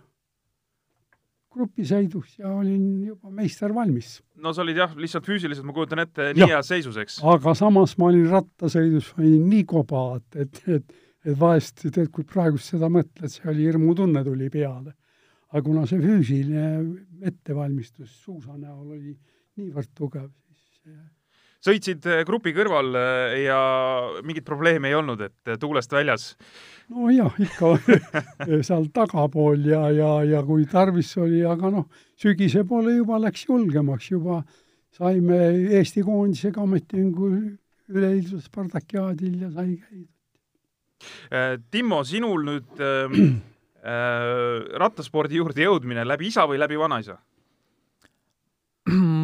[1.51, 4.19] grupisõidus ja olin juba meister valmis.
[4.41, 7.19] no sa olid jah, lihtsalt füüsiliselt, ma kujutan ette, nii heas seisus, eks?
[7.33, 12.27] aga samas ma olin rattasõidus, olin nii koba, et, et, et, et vahest, tead, kui
[12.27, 14.95] praegust seda mõtled, see oli hirmutunne tuli peale.
[15.51, 16.67] aga kuna see füüsiline
[17.27, 19.17] ettevalmistus suusa näol oli
[19.59, 20.85] niivõrd tugev, siis
[21.61, 22.95] sõitsid grupi kõrval
[23.37, 23.61] ja
[24.25, 26.31] mingit probleemi ei olnud, et tuulest väljas
[26.91, 27.75] nojah, ikka
[28.67, 31.87] seal tagapool ja, ja, ja kui tarvis oli, aga noh,
[32.19, 34.41] sügise poole juba läks julgemaks, juba
[34.95, 35.39] saime
[35.77, 37.31] Eesti koondisega ametiühingu
[37.91, 40.09] üleilmsel Spartakiaadil ja sai käidud.
[41.73, 43.15] Timmo, sinul nüüd äh,
[44.83, 47.17] rattaspordi juurde jõudmine läbi isa või läbi vanaisa?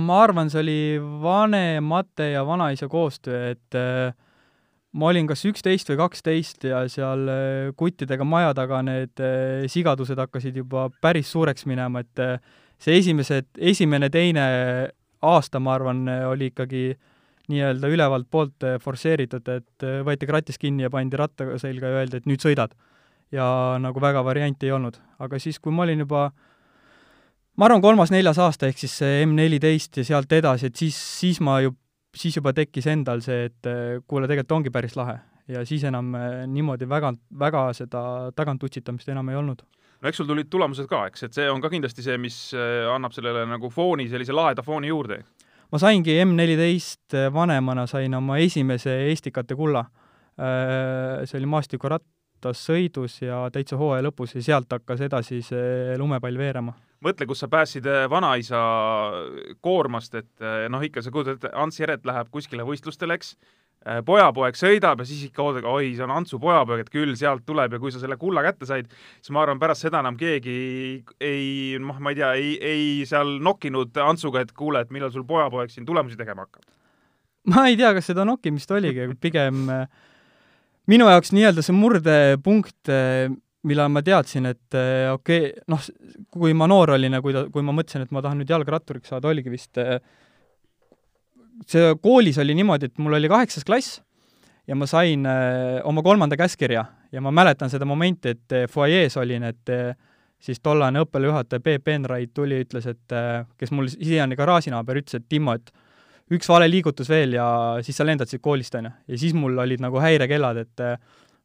[0.07, 0.79] Ma arvan, see oli
[1.23, 4.15] vanemate ja vanaisa koostöö, et äh,
[4.97, 10.19] ma olin kas üksteist või kaksteist ja seal äh, kuttidega maja taga need äh, sigadused
[10.19, 12.39] hakkasid juba päris suureks minema, et äh,
[12.81, 14.47] see esimesed, esimene, teine
[15.25, 16.91] aasta, ma arvan, oli ikkagi
[17.49, 22.27] nii-öelda ülevalt poolt forsseeritud, et võeti kratis kinni ja pandi ratta selga ja öeldi, et
[22.29, 22.75] nüüd sõidad.
[23.31, 23.45] ja
[23.81, 24.99] nagu väga varianti ei olnud.
[25.19, 26.29] aga siis, kui ma olin juba
[27.57, 31.41] ma arvan, kolmas-neljas aasta, ehk siis see M neliteist ja sealt edasi, et siis, siis
[31.41, 31.73] ma ju
[32.17, 35.19] siis juba tekkis endal see, et eh, kuule, tegelikult ongi päris lahe.
[35.47, 38.01] ja siis enam eh, niimoodi väga, väga seda
[38.35, 39.63] tagantutsitamist enam ei olnud.
[40.01, 42.85] no eks sul tulid tulemused ka, eks, et see on ka kindlasti see, mis eh,
[42.93, 45.21] annab sellele nagu fooni, sellise laheda fooni juurde?
[45.71, 49.81] ma saingi M14 vanemana, sain oma esimese Estikate kulla.
[50.37, 56.75] See oli maastikurattas sõidus ja täitsa hooaja lõpus ja sealt hakkas edasi see lumepall veerema
[57.05, 58.59] mõtle, kus sa päästsid äh, vanaisa
[59.65, 63.33] koormast, et äh, noh, ikka sa kujutad ette, Ants Jeret läheb kuskile võistlustele, eks,
[63.85, 67.45] äh, pojapoeg sõidab ja siis ikka oodad, oi, see on Antsu pojapoeg, et küll sealt
[67.47, 70.57] tuleb ja kui sa selle kulla kätte said, siis ma arvan, pärast seda enam keegi
[71.21, 75.27] ei, noh, ma ei tea, ei, ei seal nokkinud Antsuga, et kuule, et millal sul
[75.27, 76.65] pojapoeg siin tulemusi tegema hakkab.
[77.53, 79.67] ma ei tea, kas seda nokkimist oligi, pigem
[80.87, 82.89] minu jaoks nii-öelda see murdepunkt
[83.67, 85.83] millal ma teadsin, et äh, okei okay,, noh,
[86.33, 89.13] kui ma noor olin ja kui ta, kui ma mõtlesin, et ma tahan nüüd jalgratturiks
[89.13, 89.97] saada, oligi vist äh,
[91.67, 94.01] see koolis oli niimoodi, et mul oli kaheksas klass
[94.67, 99.47] ja ma sain äh, oma kolmanda käskkirja ja ma mäletan seda momenti, et fuajees olin,
[99.47, 99.69] et
[100.43, 103.15] siis tollane õppealajuhataja Peep Enrait tuli, ütles, et
[103.57, 105.71] kes mul siiani garaažinaaber, ütles, et Timmo, et
[106.35, 107.47] üks vale liigutus veel ja
[107.79, 108.91] siis sa lendad siit koolist, on ju.
[109.13, 110.83] ja siis mul olid nagu häirekellad, et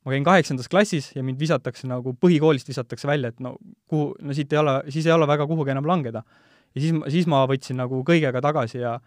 [0.02, 3.56] ma käin kaheksandas klassis ja mind visatakse nagu põhikoolist visatakse välja, et no
[3.90, 6.24] kuhu, no siit ei ole, siis ei ole väga kuhugi enam langeda.
[6.74, 8.98] ja siis, siis ma võtsin nagu kõigega tagasi ja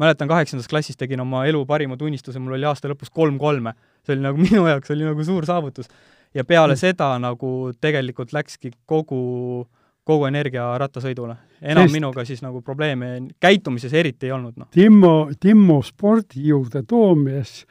[0.00, 3.74] mäletan, kaheksandas klassis tegin oma elu parima tunnistuse, mul oli aasta lõpus kolm kolme.
[4.04, 5.88] see oli nagu minu jaoks oli nagu suur saavutus.
[6.34, 6.80] ja peale mm.
[6.80, 9.66] seda nagu tegelikult läkski kogu,
[10.04, 11.36] kogu energia rattasõidule.
[11.62, 11.96] enam Sest...
[11.96, 14.68] minuga siis nagu probleeme käitumises eriti ei olnud, noh.
[14.70, 17.62] Timmo, Timmo spordi juurde toomies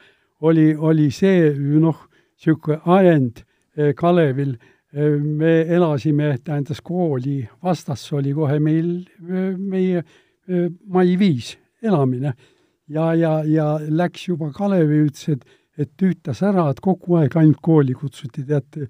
[0.42, 2.08] oli, oli see, noh,
[2.42, 3.44] niisugune ajend
[3.76, 4.56] eh, Kalevil,
[4.92, 10.02] eh, me elasime, tähendas kooli vastas oli kohe meil, eh, meie
[10.90, 12.34] mai viis elamine.
[12.88, 15.44] ja, ja, ja läks juba Kalevi, ütles, et,
[15.78, 18.88] et tüütas ära, et kogu aeg ainult kooli kutsuti, teate.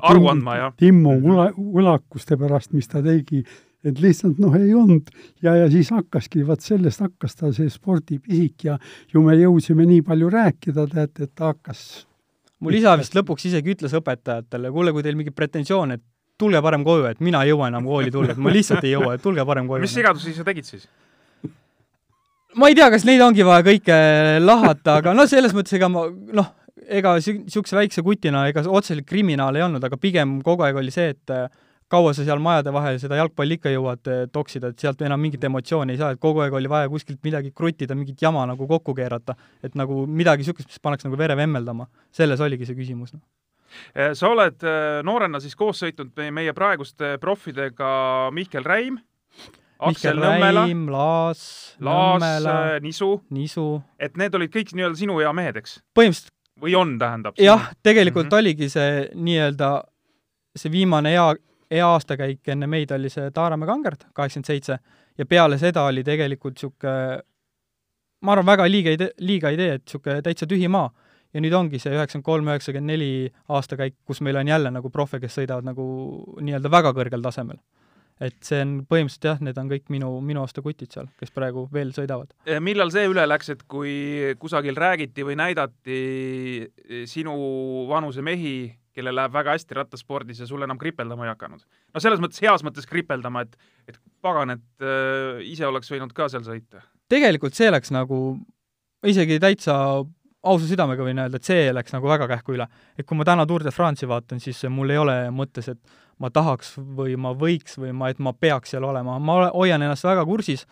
[0.00, 0.74] aru andma, jah?
[0.76, 3.42] Timmo ula, ulakuste pärast, mis ta tegi,
[3.82, 5.08] et lihtsalt noh, ei olnud.
[5.42, 8.78] ja, ja siis hakkaski, vaat sellest hakkas ta see spordipisik ja
[9.12, 12.04] ju me jõudsime nii palju rääkida, teate, et ta hakkas
[12.62, 16.02] mul isa vist lõpuks isegi ütles õpetajatele, kuule, kui teil mingi pretensioon, et
[16.40, 19.16] tulge parem koju, et mina ei jõua enam kooli tulla, et ma lihtsalt ei jõua,
[19.16, 19.82] et tulge parem koju.
[19.84, 20.88] mis sigadusi sa tegid siis?
[22.58, 23.98] ma ei tea, kas neid ongi vaja kõike
[24.42, 29.56] lahata, aga noh, selles mõttes ega ma noh, ega niisuguse väikse kutina ega otseselt kriminaal
[29.56, 31.36] ei olnud, aga pigem kogu aeg oli see, et
[31.92, 35.44] kaua sa seal majade vahel seda jalgpalli ikka jõuad eh, toksida, et sealt enam mingit
[35.48, 38.94] emotsiooni ei saa, et kogu aeg oli vaja kuskilt midagi kruttida, mingit jama nagu kokku
[38.96, 39.36] keerata.
[39.62, 41.86] et nagu midagi niisugust, mis paneks nagu vere vemmeldama.
[42.10, 43.22] selles oligi see küsimus, noh
[43.94, 49.00] eh, sa oled eh, noorena siis koos sõitnud meie praeguste proffidega Mihkel Räim,
[49.82, 51.44] Aksel Nõmmela, Laas,
[51.82, 52.44] Laas,
[52.84, 53.66] Nisu, Nisu.,
[53.98, 55.80] et need olid kõik nii-öelda sinu ea mehed, eks?
[55.96, 57.38] põhimõtteliselt või on, tähendab?
[57.40, 58.38] jah, tegelikult mm -hmm.
[58.38, 59.72] oligi see nii-öelda
[60.56, 64.78] see viimane hea hea aastakäik enne meid oli see Taaramäe kangert, kaheksakümmend seitse,
[65.18, 67.22] ja peale seda oli tegelikult niisugune
[68.22, 70.90] ma arvan, väga liiga idee, liiga idee, et niisugune täitsa tühi maa.
[71.32, 73.12] ja nüüd ongi see üheksakümmend kolm, üheksakümmend neli
[73.56, 75.84] aastakäik, kus meil on jälle nagu profe, kes sõidavad nagu
[76.44, 77.56] nii-öelda väga kõrgel tasemel.
[78.20, 81.64] et see on põhimõtteliselt jah, need on kõik minu, minu aasta kutid seal, kes praegu
[81.72, 82.34] veel sõidavad.
[82.60, 85.98] millal see üle läks, et kui kusagil räägiti või näidati
[87.08, 87.34] sinu
[87.88, 91.62] vanuse mehi, kellel läheb väga hästi rattaspordis ja sul enam kripeldama ei hakanud?
[91.94, 93.56] no selles mõttes, heas mõttes kripeldama, et,
[93.88, 96.84] et pagan, et äh, ise oleks võinud ka seal sõita.
[97.12, 98.22] tegelikult see läks nagu
[99.06, 99.76] isegi täitsa
[100.42, 102.66] ausa südamega võin öelda, et see läks nagu väga kähku üle.
[102.98, 106.30] et kui ma täna Tour de France'i vaatan, siis mul ei ole mõttes, et ma
[106.30, 110.24] tahaks või ma võiks või ma, et ma peaks seal olema, ma hoian ennast väga
[110.26, 110.66] kursis,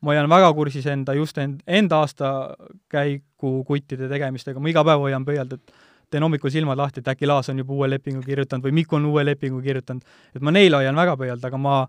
[0.00, 5.26] ma hoian väga kursis enda, just end, enda aastakäiku kuttide tegemistega, ma iga päev hoian
[5.26, 5.76] pöialt, et
[6.10, 9.08] teen hommikul silmad lahti, et äkki Laas on juba uue lepingu kirjutanud või Mikk on
[9.10, 10.04] uue lepingu kirjutanud.
[10.34, 11.80] et ma neile hoian väga pöialt, aga ma,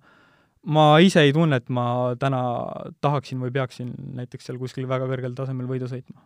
[0.65, 2.41] ma ise ei tunne, et ma täna
[3.01, 6.21] tahaksin või peaksin näiteks seal kuskil väga kõrgel tasemel võidu sõitma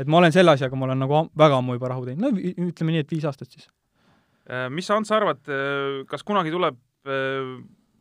[0.00, 2.94] et ma olen selle asjaga, ma olen nagu väga ammu juba rahu teinud, no ütleme
[2.94, 3.68] nii, et viis aastat siis.
[4.50, 7.52] Äh, mis sa, Ants, arvad, äh, kas kunagi tuleb äh,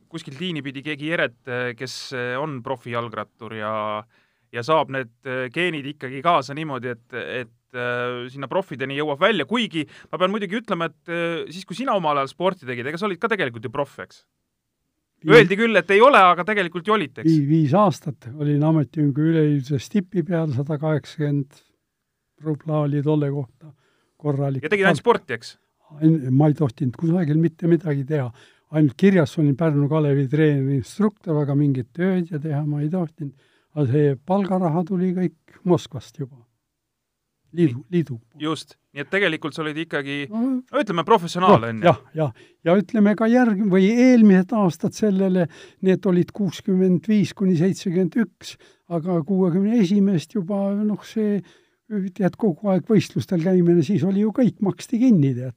[0.10, 1.38] kuskilt liini pidi keegi Jeret,
[1.78, 2.00] kes
[2.42, 3.74] on profijalgrattur ja
[4.50, 5.12] ja saab need
[5.54, 10.89] geenid ikkagi kaasa niimoodi, et, et sinna profideni jõuab välja, kuigi ma pean muidugi ütlema,
[10.89, 11.13] et
[11.53, 14.23] siis, kui sina omal ajal sporti tegid, ega sa olid ka tegelikult ju proff, eks?
[15.27, 17.39] Öeldi küll, et ei ole, aga tegelikult ju olite, eks?
[17.47, 21.60] viis aastat olin ametiühingu üleüldises tipi peal, sada kaheksakümmend
[22.45, 23.73] rubla oli tolle kohta
[24.17, 24.63] korralik.
[24.63, 25.58] ja tegid ainult sporti, eks?
[26.32, 28.29] ma ei tohtinud kusagil mitte midagi teha.
[28.71, 33.34] ainult kirjas olin Pärnu Kalevi treeneri instruktor, aga mingit tööd ja teha ma ei tohtinud.
[33.75, 36.38] aga see palgaraha tuli kõik Moskvast juba.
[37.56, 38.18] Liidu, liidu.
[38.40, 41.88] just, nii et tegelikult sa olid ikkagi no, ütleme, professionaal, on ju?
[41.88, 42.44] jah, jah.
[42.68, 45.48] ja ütleme ka järg- või eelmised aastad sellele,
[45.86, 48.56] need olid kuuskümmend viis kuni seitsekümmend üks,
[48.90, 51.40] aga kuuekümne esimest juba noh, see
[51.90, 55.56] tead, kogu aeg võistlustel käimine, siis oli ju kõik maksti kinni, tead.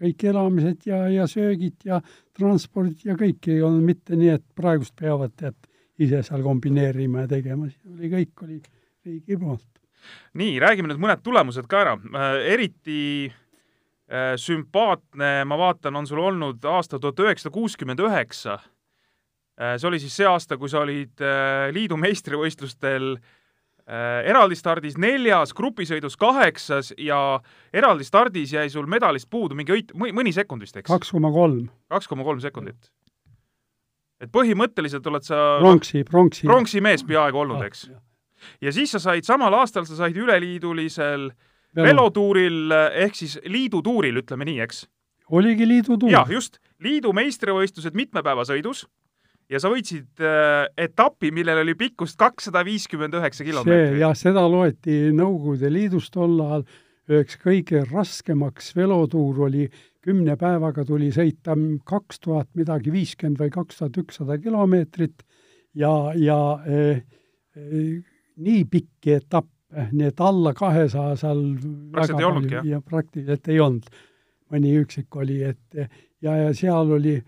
[0.00, 2.00] kõik elamised ja, ja söögid ja
[2.36, 5.58] transpordid ja kõik ei olnud mitte nii, et praegust peavad, tead,
[6.00, 8.62] ise seal kombineerima ja tegema, siis oli kõik, oli
[9.04, 9.79] riigi poolt.
[10.38, 16.22] Nii, räägime nüüd mõned tulemused ka ära äh,, eriti äh, sümpaatne, ma vaatan, on sul
[16.22, 18.60] olnud aasta tuhat üheksasada kuuskümmend üheksa.
[19.60, 21.22] Äh, see oli siis see aasta, kui sa olid
[21.74, 23.14] liidu meistrivõistlustel
[23.90, 27.40] eraldi stardis neljas, grupisõidus kaheksas ja
[27.74, 30.86] eraldi stardis jäi sul medalist puudu mingi õit-, mõni sekund vist, eks?
[30.86, 31.64] kaks koma kolm.
[31.90, 32.92] kaks koma kolm sekundit.
[34.22, 36.46] et põhimõtteliselt oled sa pronksi, pronksi.
[36.46, 37.88] pronksi mees peaaegu olnud, eks?
[38.60, 41.30] Ja siis sa said, samal aastal sa said üleliidulisel
[41.76, 41.86] Velo.
[41.86, 42.72] velotuuril
[43.04, 44.86] ehk siis liidutuuril, ütleme nii, eks?
[45.30, 46.10] oligi liidutuur.
[46.12, 48.86] jah, just, liidu meistrivõistlused mitmepäevasõidus
[49.50, 54.00] ja sa võitsid äh, etapi, millel oli pikkust kakssada viiskümmend üheksa kilomeetrit.
[54.02, 56.66] jah, seda loeti Nõukogude Liidus tol ajal
[57.10, 59.66] üheks kõige raskemaks velotuur oli,
[60.04, 61.56] kümne päevaga tuli sõita
[61.88, 65.24] kaks tuhat midagi viiskümmend või kaks tuhat ükssada kilomeetrit
[65.74, 67.02] ja, ja eh,
[67.56, 67.98] eh,
[68.40, 71.42] nii pikki etappe, nii et alla kahesaja seal
[71.92, 72.70] praktiliselt ei olnudki, jah?
[72.74, 73.90] ja praktiliselt ei olnud.
[74.50, 77.20] mõni üksik oli, et ja, ja seal oli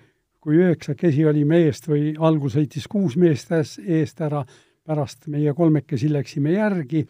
[0.42, 4.42] kui üheksakesi olime eest või algul sõitis kuus meest eest ära,
[4.82, 7.04] pärast meie kolmekesi läksime järgi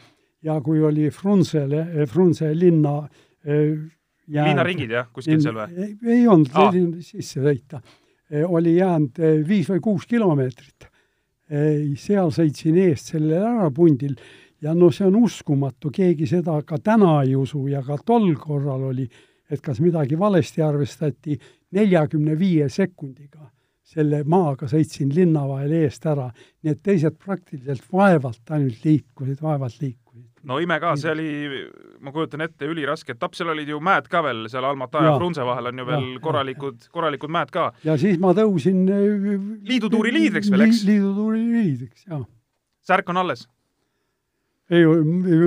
[0.45, 3.79] ja kui oli Frunzele, Frunze linna äh,
[4.27, 5.91] jäänud, linnaringid jah, kuskil seal või?
[6.13, 7.81] ei olnud ah., sisse sõita.
[8.29, 10.92] Äh, oli jäänud viis või kuus kilomeetrit.
[11.49, 14.17] Seal sõitsin eest sellel ärapundil.
[14.63, 18.85] Ja no see on uskumatu, keegi seda ka täna ei usu ja ka tol korral
[18.93, 19.09] oli,
[19.51, 21.39] et kas midagi valesti arvestati,
[21.75, 23.51] neljakümne viie sekundiga.
[23.93, 26.29] Selle maaga sõitsin linna vahel eest ära,
[26.63, 30.02] nii et teised praktiliselt vaevalt ainult liikusid, vaevalt liikusid.
[30.49, 31.29] No ime ka, see oli,
[32.03, 35.47] ma kujutan ette, üliraske etapp, seal olid ju mäed ka veel, seal Almata ja, Frunze
[35.47, 37.71] vahel on ju veel ja, korralikud, korralikud mäed ka.
[37.87, 39.33] ja siis ma tõusin äh,
[39.69, 40.85] liidutuuri liidriks veel, eks?
[40.89, 42.25] liidutuuri liidriks, jah.
[42.87, 43.47] särk on alles?
[44.73, 44.85] ei,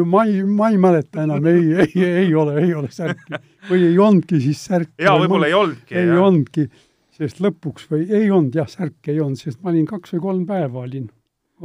[0.05, 3.39] ma ei, ma ei mäleta enam, ei, ei, ei ole, ei ole särki.
[3.69, 4.93] või ei olnudki siis särki.
[5.01, 5.95] jaa, võib-olla ei olnudki.
[5.99, 6.67] ei olnudki,
[7.15, 10.43] sest lõpuks või ei olnud jah, särki ei olnud, sest ma olin kaks või kolm
[10.49, 11.07] päeva olin,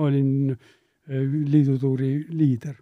[0.00, 2.78] olin eh, liidutuuri liider.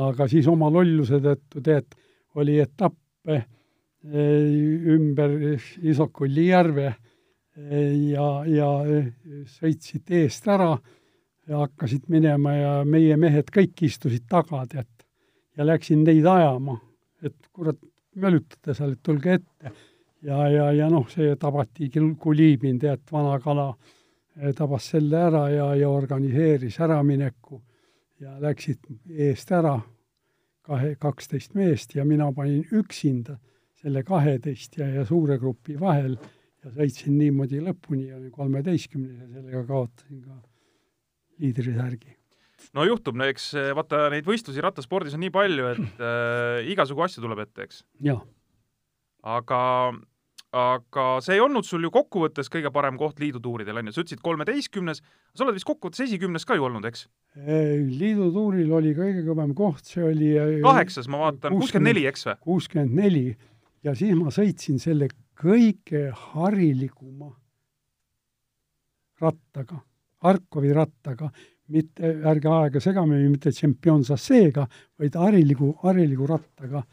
[0.00, 1.94] Aga siis oma lolluse tõttu, tead,
[2.40, 5.34] oli etappe eh, ümber
[5.82, 8.70] Isokulli järve eh, ja, ja
[9.58, 10.72] sõitsid eest ära
[11.48, 14.88] ja hakkasid minema ja meie mehed kõik istusid taga, tead.
[15.56, 16.78] ja läksin neid ajama,
[17.22, 17.78] et kurat,
[18.16, 19.72] mölutada seal, et tulge ette.
[20.22, 23.74] ja, ja, ja noh, see tabati Kulibin, tead, vana kala,
[24.40, 27.60] eh, tabas selle ära ja, ja organiseeris äramineku
[28.22, 29.76] ja läksid eest ära,
[30.62, 33.38] kahe, kaksteist meest ja mina panin üksinda
[33.82, 36.16] selle kaheteist ja, ja suure grupi vahel
[36.62, 40.38] ja sõitsin niimoodi lõpuni ja kolmeteistkümnes ja sellega kaotasin ka
[41.42, 42.14] liidrisärgi.
[42.78, 47.02] no juhtub, no eks eh, vaata neid võistlusi rattaspordis on nii palju, et äh, igasugu
[47.02, 47.82] asju tuleb ette, eks.
[49.22, 49.62] aga,
[50.52, 54.20] aga see ei olnud sul ju kokkuvõttes kõige parem koht liidutuuridel, on ju, sa ütlesid
[54.24, 55.00] kolmeteistkümnes,
[55.32, 57.06] sa oled vist kokkuvõttes esikümnes ka ju olnud, eks?
[57.32, 62.36] liidutuuril oli kõige kõvem koht, see oli äh, kaheksas, ma vaatan, kuuskümmend neli, eks või?
[62.48, 63.24] kuuskümmend neli
[63.86, 65.08] ja siis ma sõitsin selle
[65.40, 67.32] kõige harilikuma
[69.22, 69.80] rattaga,
[70.22, 71.30] Harkovi rattaga,
[71.72, 74.66] mitte, ärge aega segamini, mitte Champion Sasseega,
[75.00, 76.84] vaid hariligu, hariligu rattaga.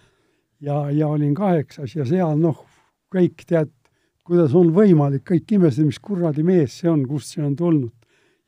[0.60, 2.66] ja, ja olin kaheksas ja seal noh,
[3.14, 3.72] kõik tead,
[4.26, 7.96] kuidas on võimalik, kõik imestasid, mis kuradi mees see on, kust see on tulnud.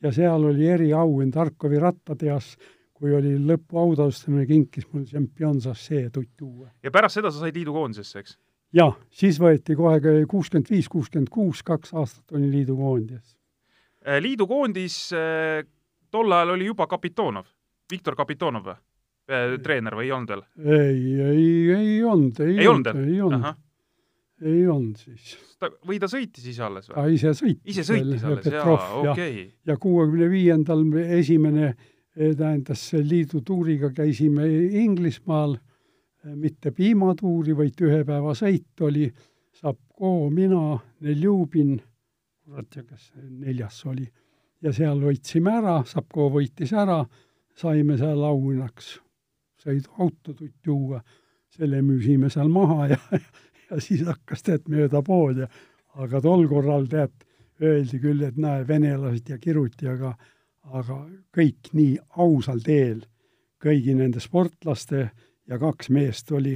[0.02, 2.56] ja seal oli eriauhind Harkovi rattateas,
[2.93, 6.69] kui oli lõpuautastamine, kinkis mul Champion Sassee tutt uue.
[6.84, 8.38] ja pärast seda sa said liidukoondisesse, eks?
[8.74, 13.36] jah, siis võeti kohe kuuskümmend viis, kuuskümmend kuus, kaks aastat olin liidukoondis.
[14.21, 15.02] liidukoondis
[16.12, 17.50] tol ajal oli juba Kapitonov,
[17.91, 18.80] Viktor Kapitonov või?
[19.63, 20.41] treener või ei olnud veel?
[20.65, 21.43] ei, ei,
[21.76, 23.45] ei olnud, ei, ei olnud, ei olnud,
[24.41, 25.36] ei olnud siis.
[25.88, 26.95] või ta sõitis ise alles või?
[26.95, 27.65] ta ise sõitis.
[27.73, 29.12] ise sõitis alles, jaa, okei.
[29.13, 29.43] Okay..
[29.67, 34.47] ja kuuekümne viiendal esimene eh, tähendas liidutuuriga käisime
[34.84, 35.58] Inglismaal.
[36.38, 39.08] Mitte piimatuuri, vaid ühe päeva sõit oli.
[39.58, 41.80] Sapko, mina, Neljubin,
[42.45, 44.06] kurat ja kes neljas oli,
[44.62, 46.99] ja seal võitsime ära, Sapko võitis ära,
[47.58, 48.99] saime seal auhinnaks.
[49.62, 51.01] Sõiduauto tutt juua,
[51.58, 52.99] selle müüsime seal maha ja,
[53.72, 55.48] ja siis hakkas tead mööda poodi,
[55.96, 57.14] aga tol korral tead,
[57.62, 60.16] öeldi küll, et näe, venelased ja kiruti, aga
[60.78, 60.98] aga
[61.34, 63.02] kõik nii ausal teel,
[63.62, 65.08] kõigi nende sportlaste
[65.50, 66.54] ja kaks meest oli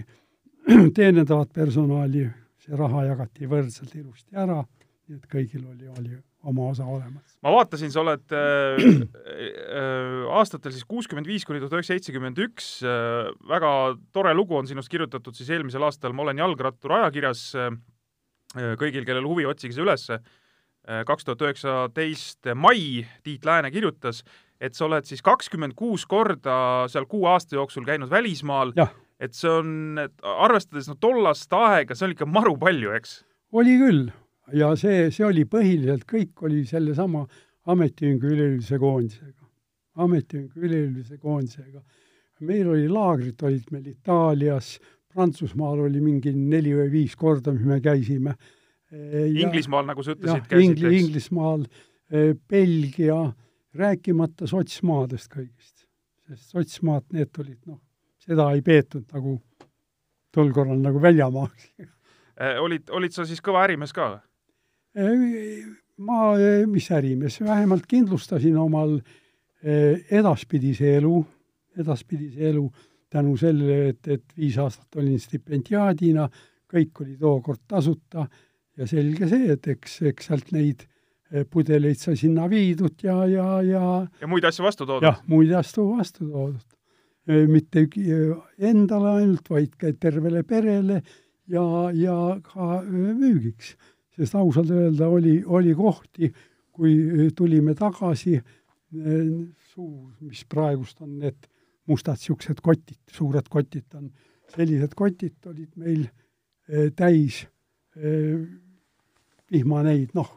[0.98, 2.26] teenindavat personali,
[2.62, 4.62] see raha jagati võrdselt ilusti ära,
[5.06, 6.16] nii et kõigil oli, oli
[6.50, 7.36] oma osa olemas.
[7.46, 12.70] ma vaatasin, sa oled äh, äh, aastatel siis kuuskümmend viis kuni tuhat üheksasada seitsekümmend üks,
[12.86, 13.72] äh, väga
[14.16, 17.78] tore lugu on sinust kirjutatud siis eelmisel aastal Ma olen jalgrattur ajakirjas äh,,
[18.80, 20.20] kõigil, kellel huvi, otsige see ülesse,
[20.88, 24.24] äh, kaks tuhat üheksateist mai Tiit Lääne kirjutas,
[24.62, 28.74] et sa oled siis kakskümmend kuus korda seal kuue aasta jooksul käinud välismaal,
[29.20, 33.20] et see on, arvestades no tollast aega, see on ikka maru palju, eks?
[33.56, 34.06] oli küll
[34.54, 37.26] ja see, see oli põhiliselt, kõik oli sellesama
[37.72, 39.48] ametiühingu üleüldise koondisega,
[40.04, 41.82] ametiühingu üleüldise koondisega.
[42.46, 44.76] meil oli laagrid, olid meil Itaalias,
[45.16, 48.34] Prantsusmaal oli mingi neli või viis korda, mis me käisime.
[48.92, 50.98] Inglismaal, nagu sa ütlesid, käisid, eks?
[51.00, 51.64] Inglismaal,
[52.52, 53.22] Belgia
[53.76, 55.88] rääkimata sotsmaadest kõigist.
[56.28, 57.80] sest sotsmaad, need olid noh,
[58.20, 59.40] seda ei peetud nagu
[60.36, 64.10] tol korral nagu väljamaaks eh, olid, olid sa siis kõva ärimees ka
[64.96, 69.00] ma, eh, mis ärimees, vähemalt kindlustasin omal
[69.66, 71.20] edaspidise elu,
[71.82, 72.68] edaspidise elu
[73.10, 76.28] tänu sellele, et, et viis aastat olin stipendiaadina,
[76.70, 78.28] kõik oli tookord tasuta
[78.78, 80.86] ja selge see, et eks, eks sealt neid
[81.34, 83.86] Eh, pudeleid sai sinna viidud ja, ja, ja
[84.22, 85.08] ja muid asju vastu toodud?
[85.08, 86.68] jah, muid asju vastu toodud.
[87.26, 88.36] Eh, mitte eh,
[88.70, 91.00] endale ainult, vaid ka tervele perele
[91.50, 91.66] ja,
[91.98, 93.74] ja ka müügiks.
[94.16, 96.32] Sest ausalt öelda oli, oli kohti,
[96.76, 96.94] kui
[97.36, 98.38] tulime tagasi,
[99.74, 101.50] suur, mis praegust on need
[101.90, 104.10] mustad niisugused kotid, suured kotid on,
[104.56, 106.08] sellised kotid olid meil
[106.98, 107.44] täis
[109.52, 110.32] vihmaneid, noh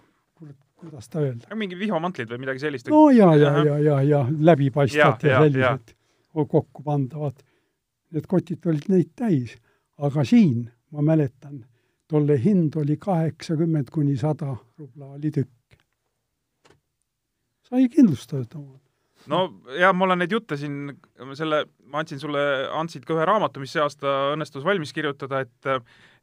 [0.78, 1.56] kuidas ta öelda.
[1.58, 2.90] mingi vihmamantlid või midagi sellist?
[2.92, 5.94] no ja, ja, ja, ja, ja läbipaistvad ja, ja, ja sellised
[6.46, 7.40] kokku pandavad.
[8.14, 9.56] Need kotid olid neid täis,
[9.98, 11.64] aga siin ma mäletan,
[12.08, 15.78] tolle hind oli kaheksakümmend kuni sada rubla oli tükk.
[17.68, 18.88] sai kindlustatud omale
[19.26, 19.40] no
[19.78, 20.92] ja ma olen neid jutte siin,
[21.38, 22.42] selle, ma andsin sulle,
[22.78, 25.72] andsid ka ühe raamatu, mis see aasta õnnestus valmis kirjutada, et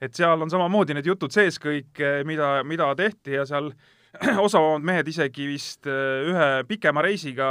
[0.03, 3.71] et seal on samamoodi need jutud sees kõik, mida, mida tehti ja seal
[4.47, 7.47] osavamad mehed isegi vist ühe pikema reisiga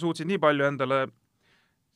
[0.00, 1.06] suutsid nii palju endale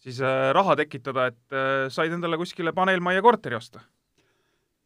[0.02, 0.18] siis
[0.56, 3.84] raha tekitada, et said endale kuskile paneelmajja korteri osta.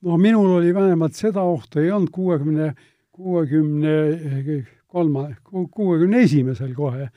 [0.02, 2.74] No minul oli vähemalt seda ohtu ei olnud, kuuekümne,
[3.12, 3.96] kuuekümne
[4.86, 7.08] kolma, kuuekümne esimesel kohe.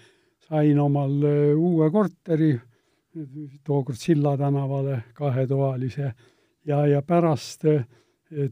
[0.50, 1.22] Sain omal
[1.56, 2.54] uue korteri,
[3.64, 6.14] tookord Silla tänavale kahetoalise.
[6.66, 7.66] Ja, ja pärast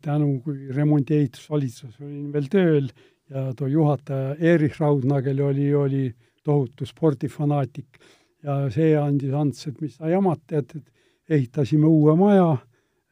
[0.01, 2.87] tänu, kui remondi-ehitusvalitsus olin veel tööl,
[3.29, 6.05] ja too juhataja Erich Raudnagel oli, oli
[6.43, 7.99] tohutu spordifanaatik
[8.43, 12.55] ja see andis ants, et mis sa jamad, tead, et ehitasime uue maja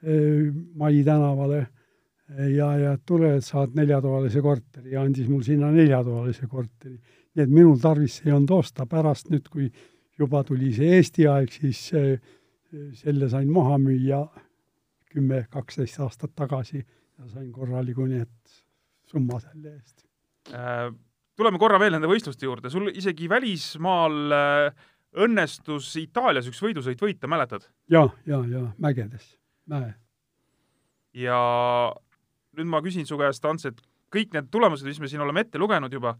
[0.03, 1.61] Mai tänavale
[2.55, 6.97] ja, ja tule, et saad neljatoalise korteri ja andis mul sinna neljatoalise korteri.
[7.35, 9.69] nii et minul tarvis ei olnud osta, pärast nüüd, kui
[10.19, 12.15] juba tuli see Eesti aeg, siis äh,
[12.99, 14.23] selle sain maha müüa
[15.11, 18.55] kümme, kaksteist aastat tagasi ja sain korraliku nii et
[19.11, 20.05] summa selle eest
[20.51, 20.89] äh,.
[21.35, 24.85] tuleme korra veel nende võistluste juurde, sul isegi välismaal äh,
[25.25, 27.67] õnnestus Itaalias üks võidusõit võita, mäletad?
[27.91, 29.44] ja, ja, ja mägedes, mäe.
[31.15, 31.39] Ja
[32.55, 33.81] nüüd ma küsin su käest, Ants, et
[34.13, 36.15] kõik need tulemused, mis me siin oleme ette lugenud juba,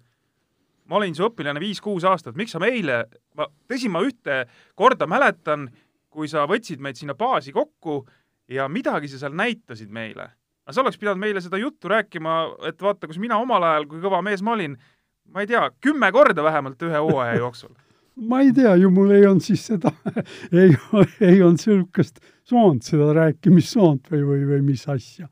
[0.90, 3.04] ma olin su õpilane viis-kuus aastat, miks sa meile,
[3.38, 4.44] ma, tõsi, ma ühte
[4.78, 5.70] korda mäletan,
[6.12, 8.04] kui sa võtsid meid sinna baasi kokku
[8.52, 10.30] ja midagi sa seal näitasid meile.
[10.66, 12.36] aga sa oleks pidanud meile seda juttu rääkima,
[12.70, 14.78] et vaata, kus mina omal ajal, kui kõva mees ma olin,
[15.30, 17.76] ma ei tea, kümme korda vähemalt ühe hooaja jooksul
[18.30, 19.92] ma ei tea ju, mul ei olnud siis seda
[20.62, 20.72] ei,
[21.22, 25.30] ei olnud niisugust soont, seda rääkimissoont või, või, või mis asja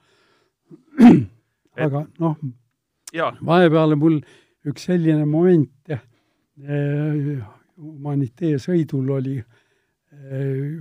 [1.86, 2.38] aga noh,
[3.46, 4.20] vahepeal mul
[4.70, 6.02] üks selline moment eh,,
[7.74, 10.76] Humanitee sõidul oli eh,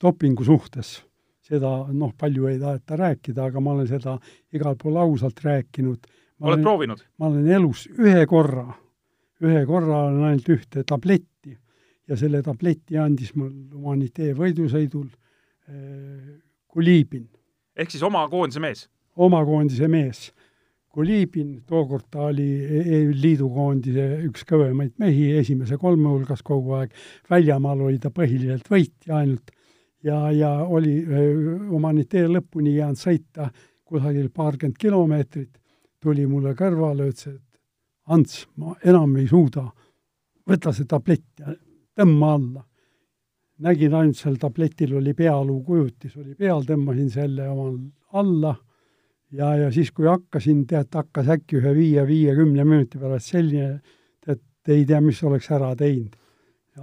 [0.00, 1.00] dopingu suhtes.
[1.42, 4.14] seda noh, palju ei taheta rääkida, aga ma olen seda
[4.54, 6.06] igal pool ausalt rääkinud.
[6.40, 7.02] oled olen, proovinud?
[7.18, 8.68] ma olen elus ühe korra,
[9.42, 11.58] ühe korra olen ainult ühte tabletti
[12.08, 15.10] ja selle tableti andis mul Humanitee võidusõidul
[16.72, 17.28] Kulibin.
[17.76, 18.88] ehk siis oma koondise mees?
[19.16, 20.30] oma koondise mees.
[20.92, 22.44] Kulibin, tookord ta oli
[22.82, 26.92] EÜ liidukoondise üks kõvemaid mehi, esimese kolme hulgas kogu aeg,
[27.32, 29.54] väljamaal oli ta põhiliselt võitja ainult
[30.04, 30.98] ja, ja oli
[31.70, 33.48] humanitee lõpuni jäänud sõita
[33.88, 35.56] kusagil paarkümmend kilomeetrit,
[36.02, 37.52] tuli mulle kõrvale, ütles, et
[38.12, 39.62] Ants, ma enam ei suuda,
[40.48, 41.52] võta see tablett ja
[41.94, 42.64] tõmba alla.
[43.62, 47.76] Nägin ainult seal tabletil oli pealuu kujutis oli peal, tõmbasin selle omal
[48.18, 48.56] alla
[49.32, 53.80] ja, ja siis, kui hakkasin, tead, hakkas äkki ühe viie-viiekümne minuti pärast selline,
[54.24, 54.42] tead,
[54.72, 56.18] ei tea, mis oleks ära teinud.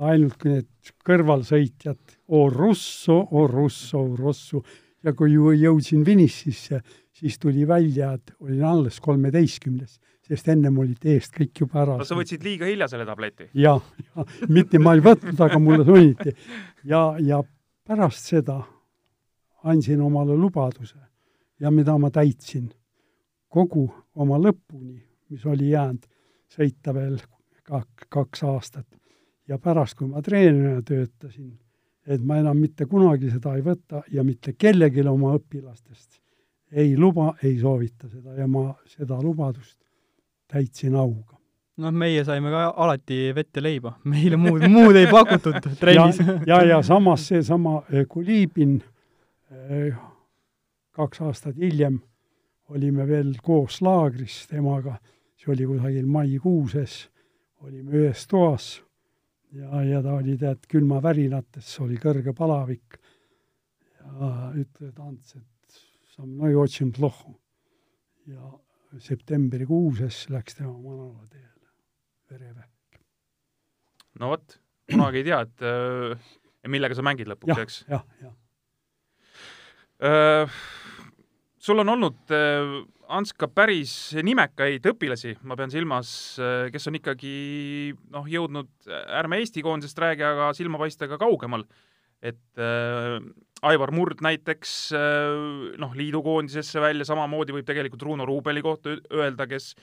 [0.05, 1.97] ainult kui need kõrvalsõitjad,
[2.37, 4.61] o russo, o russo, o russu,
[5.01, 6.81] ja kui jõudsin finišisse,
[7.19, 9.97] siis tuli välja, et olin alles kolmeteistkümnes,
[10.29, 11.97] sest ennem olid eest kõik juba ära.
[11.99, 13.49] no sa võtsid liiga hilja selle tableti?
[13.57, 16.35] jah, ja, mitte ma ei võtnud, aga mulle sunniti.
[16.85, 17.41] ja, ja
[17.89, 18.59] pärast seda
[19.69, 20.99] andsin omale lubaduse
[21.59, 22.69] ja mida ma täitsin
[23.49, 24.99] kogu oma lõpuni,
[25.33, 26.05] mis oli jäänud
[26.53, 27.17] sõita veel
[27.65, 28.87] kak-, kaks aastat.
[29.49, 31.57] ja pärast, kui ma treenerina töötasin,
[32.05, 36.21] et ma enam mitte kunagi seda ei võta ja mitte kellelegi oma õpilastest
[36.71, 39.79] ei luba, ei soovita seda ja ma seda lubadust
[40.49, 41.37] täitsin auga.
[41.79, 46.19] Noh, meie saime ka alati vett ja leiba, meile muud, muud ei pakutud trennis.
[46.19, 47.79] ja, ja, ja samas seesama
[48.11, 48.81] Kulibin
[49.53, 49.95] eh,
[50.91, 52.01] kaks aastat hiljem
[52.69, 54.97] olime veel koos laagris temaga,
[55.39, 57.01] see oli kusagil maikuuses,
[57.65, 58.77] olime ühes toas.
[59.55, 62.99] Ja, ja ta oli tead külmavärinates, oli kõrge palavik.
[63.97, 65.79] Ja ütled Ants, et
[66.13, 67.33] sa no ei otsinud lohku.
[68.29, 68.51] ja
[68.97, 71.67] septembrikuuses läks tema manalateele,
[72.31, 72.99] verevähk.
[74.19, 74.59] no vot,
[74.89, 76.29] kunagi ei tea, et äh,
[76.69, 77.99] millega sa mängid lõpuks, eks ja,.
[77.99, 78.33] jah, jah
[80.09, 80.59] äh,
[81.61, 82.79] sul on olnud, äh,
[83.09, 87.31] Ants, ka päris nimekaid õpilasi, ma pean silmas, äh, kes on ikkagi
[88.13, 88.69] noh, jõudnud,
[89.17, 91.65] ärme Eesti koondisest räägi, aga silma paista ka kaugemal.
[92.21, 93.19] Et äh,
[93.69, 99.73] Aivar Murd näiteks äh, noh, liidukoondisesse välja, samamoodi võib tegelikult Runo Ruubeli kohta öelda, kes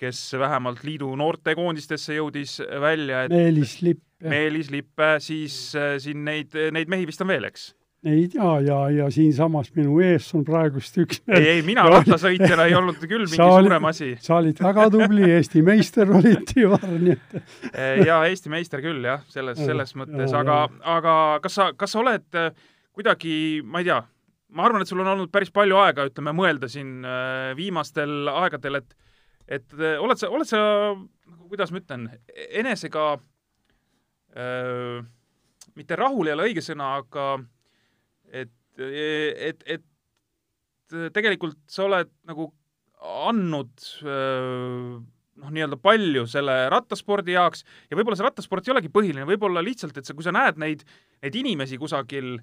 [0.00, 4.26] kes vähemalt liidu noortekoondistesse jõudis välja, et Meelis Lippe.
[4.26, 7.70] Meelis Lippe, siis äh, siin neid, neid mehi vist on veel, eks?
[8.04, 12.76] Ei tea ja, ja siinsamas minu ees on praegust üks ei, ei mina rattasõitjana ei
[12.78, 14.10] olnud küll mingi oli, suurem asi.
[14.22, 19.24] sa olid väga tubli, Eesti meister olid, Ivar, nii et jaa, Eesti meister küll jah,
[19.32, 20.58] selles, selles mõttes, aga,
[20.96, 22.50] aga kas sa, kas sa oled äh,
[22.94, 24.00] kuidagi, ma ei tea,
[24.54, 28.82] ma arvan, et sul on olnud päris palju aega, ütleme, mõelda siin äh, viimastel aegadel,
[28.82, 28.96] et
[29.44, 30.60] et äh, oled sa, oled sa,
[31.28, 32.06] nagu kuidas ma ütlen,
[32.56, 33.10] enesega
[34.34, 35.02] öö,
[35.76, 37.26] mitte rahul ei ole õige sõna, aga
[38.34, 42.48] et, et, et tegelikult sa oled nagu
[43.24, 49.62] andnud noh, nii-öelda palju selle rattaspordi jaoks ja võib-olla see rattasport ei olegi põhiline, võib-olla
[49.64, 50.84] lihtsalt, et sa, kui sa näed neid,
[51.24, 52.36] neid inimesi kusagil,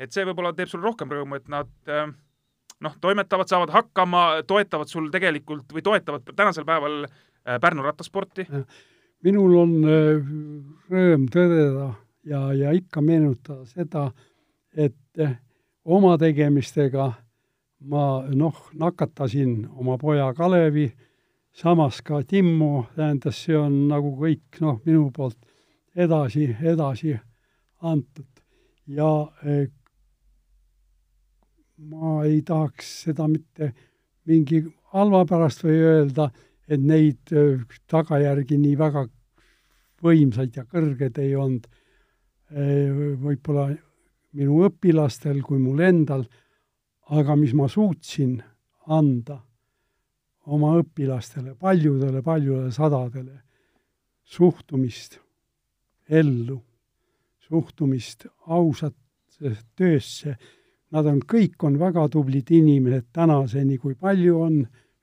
[0.00, 1.72] et see võib-olla teeb sulle rohkem rõõmu, et nad
[2.80, 7.04] noh, toimetavad, saavad hakkama, toetavad sul tegelikult või toetavad tänasel päeval
[7.60, 8.44] Pärnu rattasporti?
[9.24, 9.72] minul on
[10.92, 11.90] rõõm tõdeda
[12.28, 14.10] ja, ja ikka meenutada seda,
[14.76, 14.96] et
[15.84, 17.10] oma tegemistega
[17.80, 20.90] ma noh, nakatasin oma poja Kalevi,
[21.52, 25.38] samas ka Timmu, tähendas, see on nagu kõik noh, minu poolt
[25.96, 27.16] edasi, edasi
[27.80, 28.26] antud.
[28.90, 29.08] ja
[29.46, 29.68] eh,
[31.78, 33.72] ma ei tahaks seda mitte
[34.26, 36.30] mingi halva pärast või öelda,
[36.68, 39.06] et neid eh, tagajärgi nii väga
[40.02, 41.68] võimsaid ja kõrged ei olnud
[42.50, 42.90] eh,
[43.20, 43.70] võib-olla
[44.36, 46.24] minu õpilastel kui mul endal,
[47.10, 48.36] aga mis ma suutsin
[48.86, 49.40] anda
[50.50, 53.40] oma õpilastele, paljudele, paljudele sadadele,
[54.22, 55.18] suhtumist
[56.10, 56.58] ellu,
[57.46, 60.36] suhtumist ausasse töösse.
[60.90, 64.56] Nad on, kõik on väga tublid inimesed tänaseni, kui palju on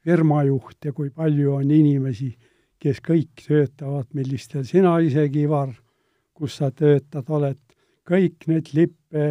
[0.03, 2.33] firmajuhte, kui palju on inimesi,
[2.79, 5.71] kes kõik töötavad, millistel sina isegi, Ivar,
[6.35, 7.59] kus sa töötad oled,
[8.07, 9.27] kõik need Lippe,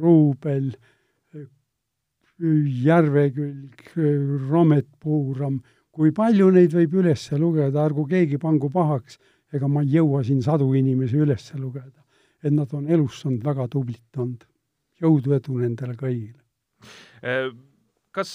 [0.00, 0.72] Ruubel,
[2.84, 3.92] Järvekülg,
[4.50, 5.60] Romet Puuram,
[5.94, 9.20] kui palju neid võib üles lugeda, ärgu keegi pangu pahaks,
[9.54, 12.00] ega ma ei jõua siin sadu inimesi üles lugeda.
[12.44, 14.44] et nad on elus olnud väga tublid olnud.
[15.00, 16.42] jõudu, edu nendele kõigile.
[18.10, 18.28] kas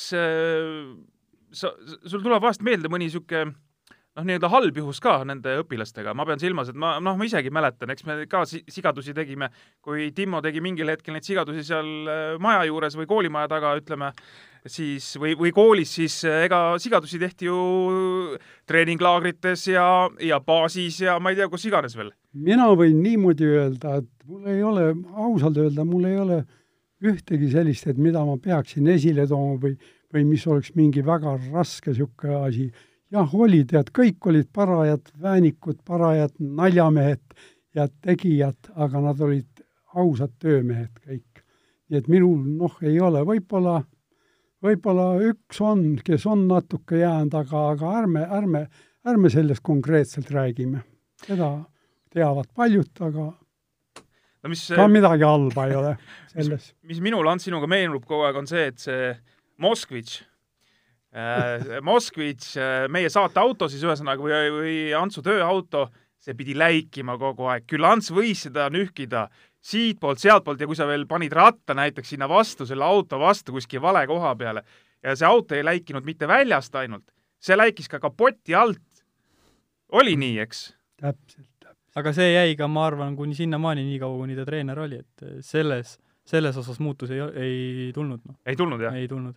[1.51, 1.73] sa,
[2.05, 3.53] sul tuleb vahest meelde mõni niisugune
[4.19, 7.51] noh, nii-öelda halb juhus ka nende õpilastega, ma pean silmas, et ma noh, ma isegi
[7.53, 9.49] mäletan, eks me ka sigadusi tegime,
[9.85, 14.11] kui Timmo tegi mingil hetkel neid sigadusi seal äh, maja juures või koolimaja taga, ütleme,
[14.67, 17.59] siis või, või koolis, siis äh, ega sigadusi tehti ju
[18.69, 19.87] treeninglaagrites ja,
[20.23, 22.11] ja baasis ja ma ei tea, kus iganes veel.
[22.33, 26.43] mina võin niimoodi öelda, et mul ei ole, ausalt öelda, mul ei ole
[26.99, 29.77] ühtegi sellist, et mida ma peaksin esile tooma või,
[30.11, 32.67] või mis oleks mingi väga raske niisugune asi
[33.13, 37.23] jah, oli, tead, kõik olid parajad väänikud, parajad naljamehed
[37.75, 39.63] ja tegijad, aga nad olid
[39.97, 41.43] ausad töömehed kõik.
[41.89, 43.79] nii et minul noh, ei ole, võib-olla,
[44.61, 48.63] võib-olla üks on, kes on natuke jäänud, aga, aga ärme, ärme,
[49.07, 50.83] ärme sellest konkreetselt räägime.
[51.25, 51.51] seda
[52.13, 53.31] teavad paljud, aga
[54.43, 55.97] no mis ka midagi halba ei ole
[56.33, 56.73] selles.
[56.83, 59.13] mis, minule, Ants, sinuga meenub kogu aeg, on see, et see
[59.59, 60.21] Moskvitš
[61.81, 65.87] Moskvitš, äh, meie saateauto siis ühesõnaga või, või Antsu tööauto,
[66.21, 69.25] see pidi läikima kogu aeg, küll Ants võis seda nühkida
[69.59, 73.81] siitpoolt, sealtpoolt ja kui sa veel panid ratta näiteks sinna vastu, selle auto vastu kuskil
[73.81, 74.63] vale koha peale
[75.03, 77.07] ja see auto ei läikinud mitte väljast ainult,
[77.41, 79.03] see läikis ka kapoti alt.
[79.91, 80.63] oli nii, eks?
[81.01, 81.97] täpselt, täpselt.
[81.97, 85.97] aga see jäi ka, ma arvan, kuni sinnamaani, niikaua kuni ta treener oli, et selles,
[86.27, 88.37] selles osas muutusi ei, ei tulnud no..
[88.45, 88.93] ei tulnud, jah?
[88.93, 89.35] ei tulnud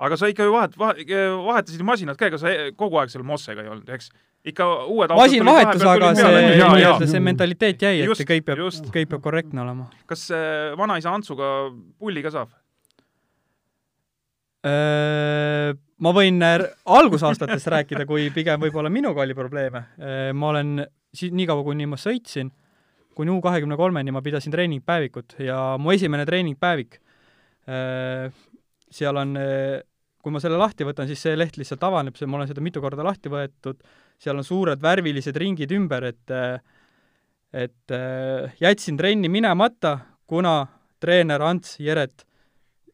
[0.00, 3.72] aga sa ikka ju vahet, vahetasid masinat ka, ega sa kogu aeg seal Mossega ei
[3.72, 4.10] olnud, eks?
[4.50, 8.62] ikka uued masin vahetus, aga see nii-öelda see mentaliteet jäi, et kõik peab,
[8.94, 9.90] kõik peab korrektne olema.
[10.08, 10.30] kas
[10.80, 11.50] vanaisa Antsuga
[12.00, 12.54] pulli ka saab?
[16.00, 19.84] Ma võin algusaastatest rääkida, kui pigem võib-olla minuga oli probleeme.
[20.32, 22.48] ma olen siis niikaua, kuni ma sõitsin,
[23.16, 27.00] kuni U kahekümne kolmeni ma pidasin treeningpäevikut ja mu esimene treeningpäevik,
[28.90, 29.36] seal on
[30.22, 32.82] kui ma selle lahti võtan, siis see leht lihtsalt avaneb, see, ma olen seda mitu
[32.84, 33.80] korda lahti võetud,
[34.20, 36.34] seal on suured värvilised ringid ümber, et
[37.50, 37.94] et
[38.62, 39.96] jätsin trenni minemata,
[40.30, 40.60] kuna
[41.02, 42.22] treener Ants Jeret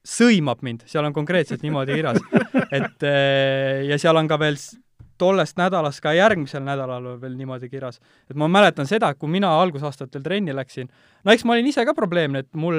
[0.07, 2.23] sõimab mind, seal on konkreetselt niimoodi kirjas.
[2.79, 3.07] et
[3.91, 4.57] ja seal on ka veel
[5.21, 8.01] tollest nädalast ka järgmisel nädalal veel niimoodi kirjas.
[8.31, 10.89] et ma mäletan seda, kui mina algusaastatel trenni läksin,
[11.25, 12.79] no eks ma olin ise ka probleemne, et mul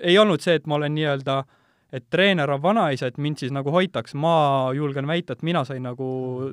[0.00, 1.57] ei olnud see, et ma olen nii-öelda äh,
[1.92, 4.34] et treener on vanaisa, et mind siis nagu hoitaks, ma
[4.76, 6.08] julgen väita, et mina sain nagu,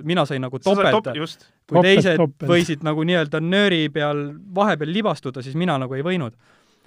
[0.07, 1.13] mina sain nagu topelda.
[1.67, 2.49] kui teised topelt.
[2.49, 6.37] võisid nagu nii-öelda nööri peal vahepeal libastuda, siis mina nagu ei võinud.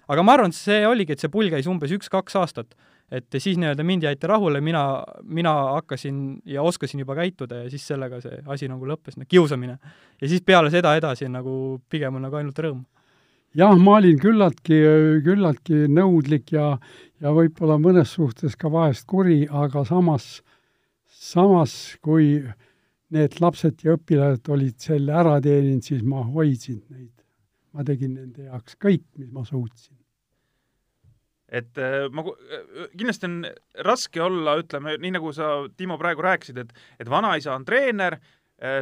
[0.08, 2.74] aga ma arvan, et see oligi, et see pull käis umbes üks-kaks aastat.
[3.12, 7.86] et siis nii-öelda mind jäeti rahule, mina, mina hakkasin ja oskasin juba käituda ja siis
[7.86, 9.78] sellega see asi nagu lõppes, kiusamine.
[10.20, 12.86] ja siis peale seda edasi nagu pigem on nagu ainult rõõm
[13.58, 14.78] jah, ma olin küllaltki,
[15.26, 16.70] küllaltki nõudlik ja,
[17.22, 20.40] ja võib-olla mõnes suhtes ka vahest kuri, aga samas,
[21.08, 22.38] samas kui
[23.14, 27.14] need lapsed ja õpilased olid selle ära teeninud, siis ma hoidsin neid.
[27.72, 29.96] ma tegin nende jaoks kõik, mis ma suutsin.
[31.48, 33.38] et äh, ma, äh, kindlasti on
[33.84, 38.18] raske olla, ütleme, nii nagu sa, Timo, praegu rääkisid, et, et vanaisa on treener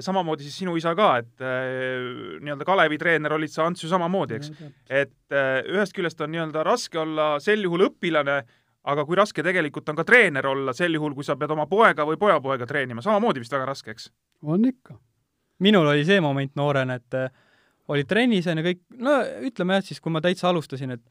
[0.00, 4.38] samamoodi siis sinu isa ka, et äh, nii-öelda Kalevi treener olid sa, Ants, ju samamoodi,
[4.38, 4.52] eks.
[4.88, 8.38] et äh, ühest küljest on nii-öelda raske olla sel juhul õpilane,
[8.86, 12.06] aga kui raske tegelikult on ka treener olla sel juhul, kui sa pead oma poega
[12.08, 14.08] või pojapoega treenima, samamoodi vist väga raske, eks?
[14.42, 14.96] on ikka.
[15.60, 17.20] minul oli see moment noorena, et
[17.92, 21.04] olid trennis, on ju, kõik, no ütleme jah, siis kui ma täitsa alustasin, et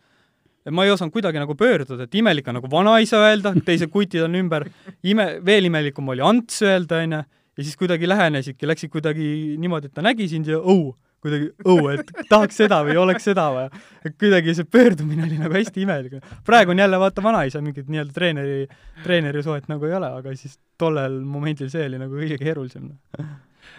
[0.66, 4.24] et ma ei osanud kuidagi nagu pöörduda, et imelik on nagu vanaisa öelda, teised kutid
[4.26, 4.66] on ümber,
[5.05, 7.20] ime, veel imelikum oli Ants öelda, onju,
[7.58, 10.93] ja siis kuidagi lähenesidki, läksid kuidagi niimoodi, et ta nägi sind ja õu,
[11.24, 13.70] kuidagi õu, et tahaks seda või oleks seda vaja.
[14.06, 16.20] et kuidagi see pöördumine oli nagu hästi imelik.
[16.45, 18.68] praegu on jälle vaata vanaisa mingit nii-öelda treeneri,
[19.03, 22.91] treeneri suhet nagu ei ole, aga siis tollel momendil see oli nagu kõige keerulisem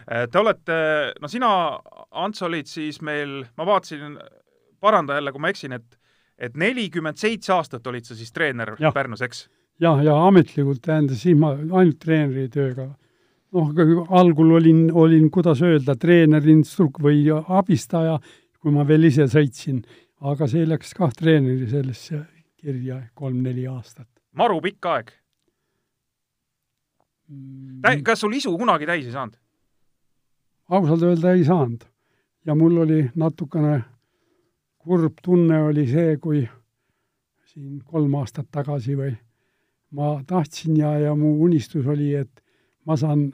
[0.06, 0.76] Te olete,
[1.22, 1.48] no sina,
[2.10, 4.16] Ants, olid siis meil, ma vaatasin,
[4.82, 5.98] paranda jälle, kui ma eksin, et
[6.38, 8.90] et nelikümmend seitse aastat olid sa siis treener ja.
[8.92, 9.46] Pärnus, eks?
[9.80, 12.90] jah, ja ametlikult tähendas siis ma ainult treeneritööga.
[13.56, 18.18] Noh, algul olin, olin, kuidas öelda, treener, instruk- või abistaja,
[18.60, 19.82] kui ma veel ise sõitsin,
[20.20, 22.22] aga see läks kah treeneri sellesse
[22.56, 24.08] kirja kolm-neli aastat.
[24.36, 25.12] maru pikk aeg
[27.28, 27.82] mm..
[27.82, 29.36] Täi-, kas sul isu kunagi täis ei saanud?
[30.68, 31.84] ausalt öelda ei saanud.
[32.46, 33.82] ja mul oli natukene
[34.86, 36.46] kurb tunne oli see, kui
[37.50, 39.14] siin kolm aastat tagasi või
[39.96, 42.42] ma tahtsin ja, ja mu unistus oli, et
[42.86, 43.32] ma saan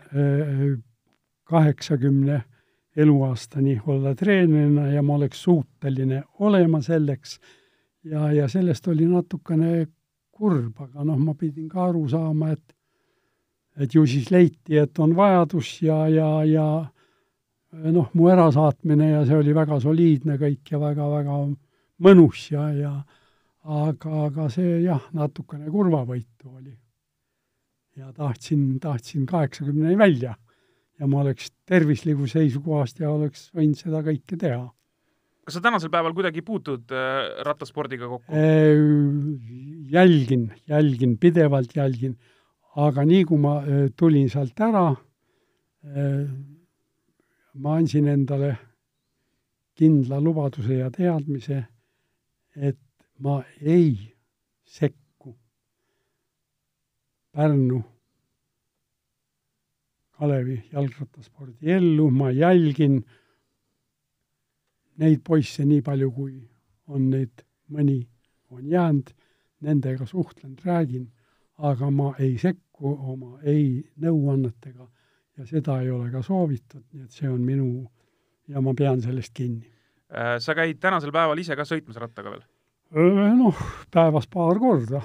[1.44, 2.42] kaheksakümne
[2.96, 7.38] eluaastani olla treenerina ja ma oleks suuteline olema selleks.
[8.04, 9.86] ja, ja sellest oli natukene
[10.30, 12.76] kurb, aga noh, ma pidin ka aru saama, et
[13.80, 16.66] et ju siis leiti, et on vajadus ja, ja, ja
[17.92, 21.38] noh, mu ärasaatmine ja see oli väga soliidne kõik ja väga-väga
[22.04, 22.92] mõnus ja, ja
[23.62, 26.74] aga, aga see jah, natukene kurvavõitu oli.
[27.96, 30.34] Ja tahtsin, tahtsin kaheksakümneni välja
[31.00, 34.68] ja ma oleks tervisliku seisukohast ja oleks võinud seda kõike teha.
[35.44, 38.32] kas sa tänasel päeval kuidagi puutud äh, rattaspordiga kokku?
[39.92, 42.16] jälgin, jälgin, pidevalt jälgin,
[42.76, 44.86] aga nii kui ma äh, tulin sealt ära,
[45.90, 46.24] äh,
[47.54, 48.54] ma andsin endale
[49.76, 51.64] kindla lubaduse ja teadmise,
[52.56, 52.78] et
[53.18, 53.96] ma ei
[54.64, 55.01] sekku
[57.32, 57.80] Pärnu
[60.12, 63.00] Kalevi jalgrattaspordi ellu, ma jälgin
[65.02, 66.36] neid poisse nii palju, kui
[66.92, 67.96] on neid, mõni
[68.52, 69.08] on jäänud,
[69.64, 71.08] nendega suhtlen, räägin,
[71.58, 74.86] aga ma ei sekku oma ei nõuannetega
[75.38, 77.68] ja seda ei ole ka soovitud, nii et see on minu
[78.52, 79.70] ja ma pean sellest kinni.
[80.12, 82.44] Äh, sa käid tänasel päeval ise ka sõitmas rattaga veel?
[83.38, 83.58] Noh,
[83.90, 85.00] päevas paar korda.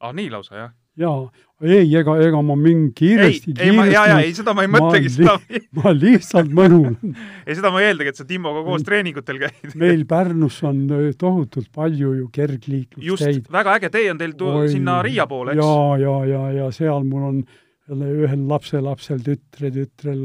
[0.00, 0.74] aa, nii lausa, jah?
[1.00, 1.26] Jaa,
[1.64, 4.70] ei, ega, ega ma mingi kiiresti, kiiresti ei, ma, jaa, jaa, ei, seda ma ei
[4.72, 5.36] mõtlegi, seda
[5.78, 6.96] ma lihtsalt mõnun
[7.46, 10.84] ei, seda ma ei eeldagi, et sa Timoga koos treeningutel käid meil Pärnus on
[11.18, 13.42] tohutult palju ju kergliiklusteid.
[13.42, 15.62] just, väga äge tee on teil tu-, sinna Riia poole, eks?
[15.62, 17.44] jaa, ja, ja, ja seal mul on
[17.92, 20.24] ühel lapselapsel tütre, tütrel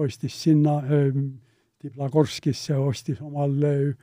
[0.00, 1.12] ostis sinna äh,
[1.80, 3.94] Tiblagorskisse, ostis omale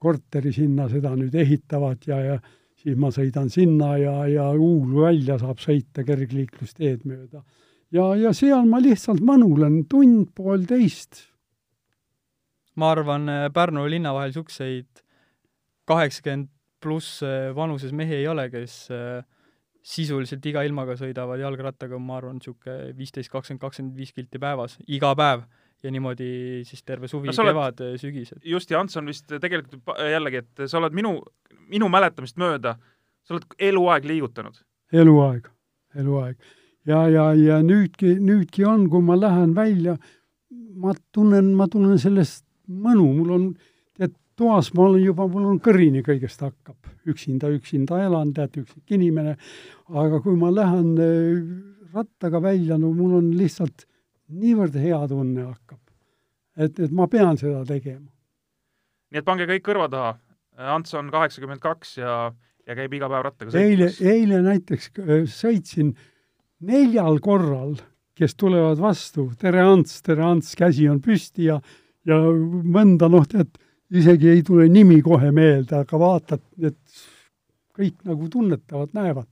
[0.00, 2.36] korteri sinna, seda nüüd ehitavad ja, ja
[2.82, 7.42] siis ma sõidan sinna ja, ja Uulu välja saab sõita kergliiklusteed mööda.
[7.92, 11.24] ja, ja seal ma lihtsalt mõnulen tund-poolteist.
[12.76, 15.02] ma arvan, Pärnu ja linna vahel niisuguseid
[15.86, 16.50] kaheksakümmend
[16.82, 17.22] pluss
[17.54, 19.24] vanuses mehi ei ole, kes äh,
[19.86, 25.12] sisuliselt iga ilmaga sõidavad jalgrattaga, ma arvan, niisugune viisteist, kakskümmend, kakskümmend viis kilti päevas, iga
[25.18, 25.46] päev.
[25.86, 26.28] Ja niimoodi
[26.66, 28.34] siis terve suvi no,, kevad, sügis.
[28.44, 31.16] just, ja Ants on vist tegelikult jällegi, et sa oled minu,
[31.70, 32.76] minu mäletamist mööda,
[33.26, 34.60] sa oled eluaeg liigutanud.
[34.92, 35.48] eluaeg,
[36.02, 36.36] eluaeg.
[36.86, 39.96] ja, ja, ja nüüdki, nüüdki on, kui ma lähen välja,
[40.76, 43.48] ma tunnen, ma tunnen sellest mõnu, mul on
[44.36, 46.76] toas ma olen juba, mul on kõrini kõigest hakkab,
[47.08, 49.36] üksinda, üksinda elan, tead, üksik inimene,
[49.88, 51.44] aga kui ma lähen äh,
[51.96, 53.86] rattaga välja, no mul on lihtsalt
[54.32, 55.80] niivõrd hea tunne hakkab.
[56.56, 58.08] et, et ma pean seda tegema.
[59.10, 60.16] nii et pange kõik kõrva taha,
[60.56, 62.32] Ants on kaheksakümmend kaks ja,
[62.64, 64.00] ja käib iga päev rattaga sõitmas.
[64.00, 65.92] eile, eile näiteks äh, sõitsin
[66.64, 67.76] neljal korral,
[68.16, 71.60] kes tulevad vastu, tere Ants, tere Ants, käsi on püsti ja
[72.06, 72.18] ja
[72.76, 73.50] mõnda noh, tead,
[73.94, 76.78] isegi ei tule nimi kohe meelde, aga vaatad, et
[77.76, 79.28] kõik nagu tunnetavad, näevad.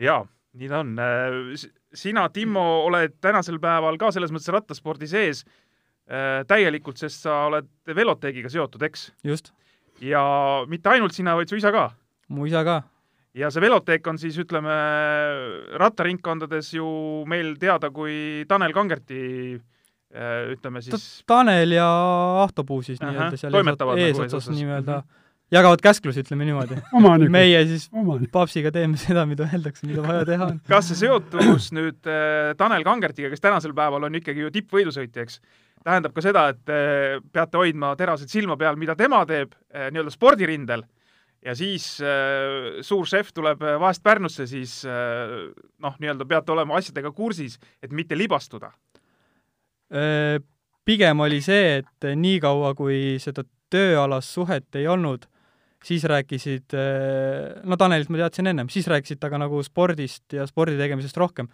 [0.00, 0.24] jaa,
[0.56, 0.96] nii ta on.
[1.94, 7.68] Sina, Timmo, oled tänasel päeval ka selles mõttes rattaspordi sees äh, täielikult, sest sa oled
[7.86, 9.10] veloteegiga seotud, eks?
[9.26, 9.52] just.
[10.00, 10.22] ja
[10.70, 11.90] mitte ainult sina, vaid su isa ka?
[12.28, 12.82] mu isa ka.
[13.34, 14.76] ja see veloteek on siis, ütleme,
[15.82, 16.86] rattaringkondades ju
[17.30, 19.24] meil teada kui Tanel Kangerti
[20.10, 21.86] Äh, ütleme siis Tanel ja
[22.42, 25.20] Ahto Puu siis nii-öelda seal nagu eesotsas nii-öelda mhm.
[25.50, 26.78] Jagavad käsklusi, ütleme niimoodi.
[27.32, 28.30] meie siis Omanik.
[28.32, 30.60] papsiga teeme seda, mida öeldakse, mida vaja teha on.
[30.68, 35.40] kas see seotus nüüd äh, Tanel Kangertiga, kes tänasel päeval on ikkagi ju tippvõidusõitja, eks,
[35.84, 40.14] tähendab ka seda, et äh, peate hoidma teraselt silma peal, mida tema teeb äh, nii-öelda
[40.14, 40.86] spordirindel
[41.44, 45.50] ja siis äh, suur šef tuleb äh, vahest Pärnusse, siis äh,
[45.82, 48.72] noh, nii-öelda peate olema asjadega kursis, et mitte libastuda.
[49.90, 50.38] Äh,
[50.84, 55.26] pigem oli see, et niikaua, kui seda tööalast suhet ei olnud,
[55.84, 60.78] siis rääkisid, äh, no Tanelit ma teadsin ennem, siis rääkisid temaga nagu spordist ja spordi
[60.80, 61.48] tegemisest rohkem.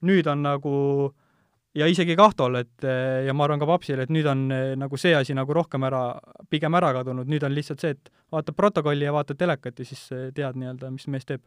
[0.00, 0.74] nüüd on nagu
[1.76, 2.84] ja isegi Kahtol, et
[3.26, 4.46] ja ma arvan ka Papsil, et nüüd on
[4.80, 6.18] nagu see asi nagu rohkem ära,
[6.48, 10.06] pigem ära kadunud, nüüd on lihtsalt see, et vaatad protokolli ja vaatad telekat ja siis
[10.08, 11.44] tead nii-öelda, mis mees teeb.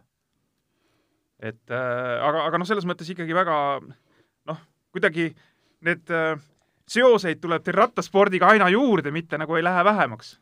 [1.42, 4.62] et äh, aga, aga noh, selles mõttes ikkagi väga noh,
[4.94, 5.34] kuidagi
[5.84, 6.38] need äh,
[6.90, 10.38] seoseid tuleb teil rattaspordiga aina juurde, mitte nagu ei lähe vähemaks.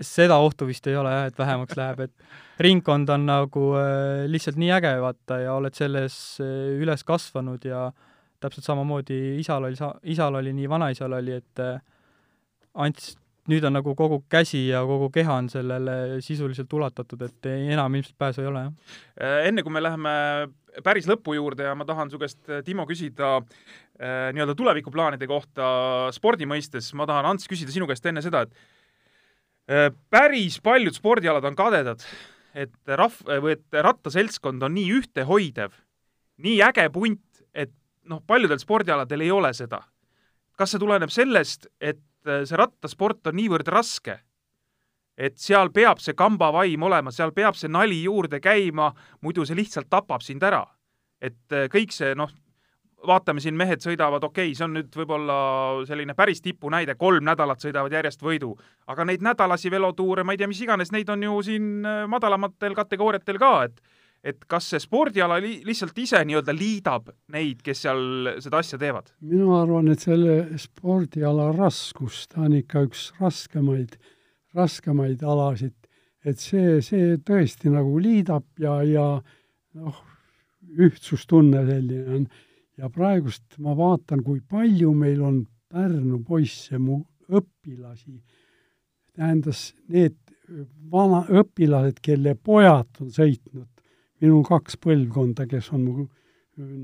[0.00, 4.58] Seda ohtu vist ei ole jah, et vähemaks läheb, et ringkond on nagu äh, lihtsalt
[4.60, 7.88] nii äge, vaata, ja oled selles äh, üles kasvanud ja
[8.40, 11.80] täpselt samamoodi isal oli sa-, isal oli nii, vanaisal oli, et äh,
[12.80, 13.16] Ants,
[13.50, 18.14] nüüd on nagu kogu käsi ja kogu keha on sellele sisuliselt ulatatud, et enam ilmselt
[18.20, 19.32] pääsu ei ole, jah.
[19.48, 20.12] Enne kui me läheme
[20.86, 25.70] päris lõpu juurde ja ma tahan su käest, Timo, küsida äh, nii-öelda tulevikuplaanide kohta
[26.14, 28.54] spordi mõistes, ma tahan, Ants, küsida sinu käest enne seda, et
[30.10, 32.02] päris paljud spordialad on kadedad,
[32.54, 35.74] et rahv-, või et rattaseltskond on nii ühtehoidev,
[36.42, 37.22] nii äge punt,
[37.54, 37.72] et
[38.10, 39.82] noh, paljudel spordialadel ei ole seda.
[40.60, 44.18] kas see tuleneb sellest, et äh, see rattasport on niivõrd raske,
[45.16, 48.90] et seal peab see kambavaim olema, seal peab see nali juurde käima,
[49.24, 50.66] muidu see lihtsalt tapab sind ära.
[51.20, 52.30] et äh, kõik see, noh,
[53.06, 55.36] vaatame siin, mehed sõidavad, okei okay,, see on nüüd võib-olla
[55.88, 58.52] selline päris tipunäide, kolm nädalat sõidavad järjest võidu,
[58.90, 62.76] aga neid nädalasi velotuure, ma ei tea, mis iganes, neid on ju siin äh, madalamatel
[62.78, 63.80] kategooriatel ka, et
[64.20, 68.02] et kas see spordiala li lihtsalt ise nii-öelda liidab neid, kes seal
[68.44, 69.08] seda asja teevad?
[69.24, 73.96] mina arvan, et selle spordiala raskus, ta on ikka üks raskemaid,
[74.56, 75.76] raskemaid alasid,
[76.28, 79.06] et see, see tõesti nagu liidab ja, ja
[79.80, 80.04] noh,
[80.76, 82.30] ühtsustunne selline on.
[82.80, 86.96] Ja praegust ma vaatan, kui palju meil on Pärnu poisse, mu
[87.30, 88.16] õpilasi,
[89.14, 90.16] tähendas need
[90.90, 93.68] vana õpilased, kelle pojad on sõitnud.
[94.20, 96.08] Minul kaks põlvkonda, kes on mu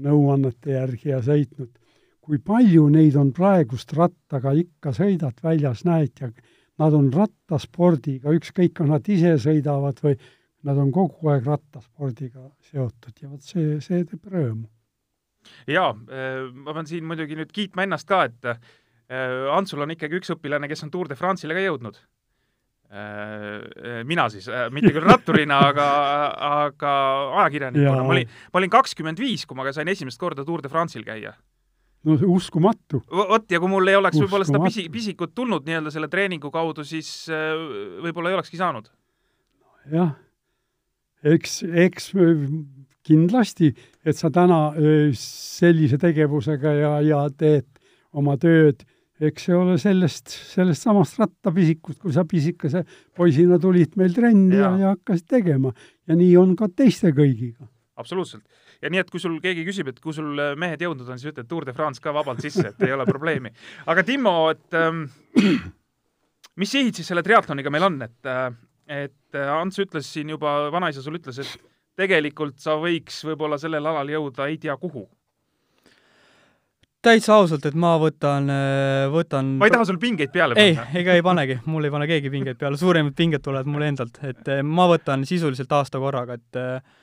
[0.07, 1.73] nõuannete järgi ja sõitnud,
[2.23, 6.31] kui palju neid on praegust rattaga ikka sõidad väljas, näed ja
[6.79, 10.17] nad on rattaspordiga, ükskõik, kas nad ise sõidavad või
[10.67, 13.15] nad on kogu aeg rattaspordiga seotud.
[13.23, 14.67] Ja vot see, see teeb rõõmu.
[15.71, 18.61] Jaa, ma pean siin muidugi nüüd kiitma ennast ka, et äh,
[19.55, 22.01] Antsul on ikkagi üks õpilane, kes on Tour de France'ile ka jõudnud
[22.87, 25.87] Äh, mina siis, äh, mitte küll ratturina, aga,
[26.63, 26.91] aga
[27.41, 28.05] ajakirjanikuna.
[28.07, 31.33] ma olin, ma olin kakskümmend viis, kui ma sain esimest korda Tour de France'il käia.
[32.07, 33.03] no uskumatu.
[33.11, 36.87] vot, ja kui mul ei oleks võib-olla seda pisi, pisikut tulnud nii-öelda selle treeningu kaudu,
[36.87, 37.59] siis äh,
[38.07, 38.87] võib-olla ei olekski saanud.
[39.91, 40.15] jah,
[41.27, 42.13] eks, eks
[43.03, 43.73] kindlasti,
[44.07, 44.61] et sa täna
[45.19, 47.67] sellise tegevusega ja, ja teed
[48.17, 48.85] oma tööd
[49.23, 52.83] eks see ole sellest, sellest samast rattapisikust, kui sa pisikese
[53.17, 55.73] poisina tulid meil trenni ja, ja, hakkasid tegema.
[56.07, 57.69] ja nii on ka teiste kõigiga.
[57.97, 58.45] absoluutselt.
[58.83, 61.33] ja nii, et kui sul keegi küsib, et kuhu sul äh, mehed jõudnud on, siis
[61.33, 63.53] ütle Tour de France ka vabalt sisse, et ei ole probleemi.
[63.91, 65.07] aga Timo, et ähm,
[66.61, 68.51] mis sihid siis selle triatloniga meil on, et, äh,
[69.05, 73.87] et äh, Ants ütles siin juba, vanaisa sul ütles, et tegelikult sa võiks võib-olla sellel
[73.89, 75.07] alal jõuda ei tea kuhu.
[77.07, 80.87] Täitsa ausalt, et ma võtan, äh, võtan ma ei taha sul pingeid peale panna.
[80.91, 84.19] ei, ega ei panegi, mul ei pane keegi pingeid peale, suuremad pinged tulevad mulle endalt,
[84.27, 86.97] et äh, ma võtan sisuliselt aasta korraga, et äh,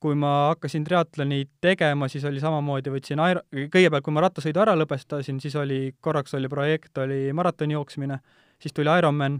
[0.00, 4.72] kui ma hakkasin triatloni tegema, siis oli samamoodi, võtsin aer-, kõigepealt, kui ma rattasõidu ära
[4.78, 8.18] lõpetasin, siis oli, korraks oli projekt, oli maratoni jooksmine,
[8.62, 9.36] siis tuli Ironman,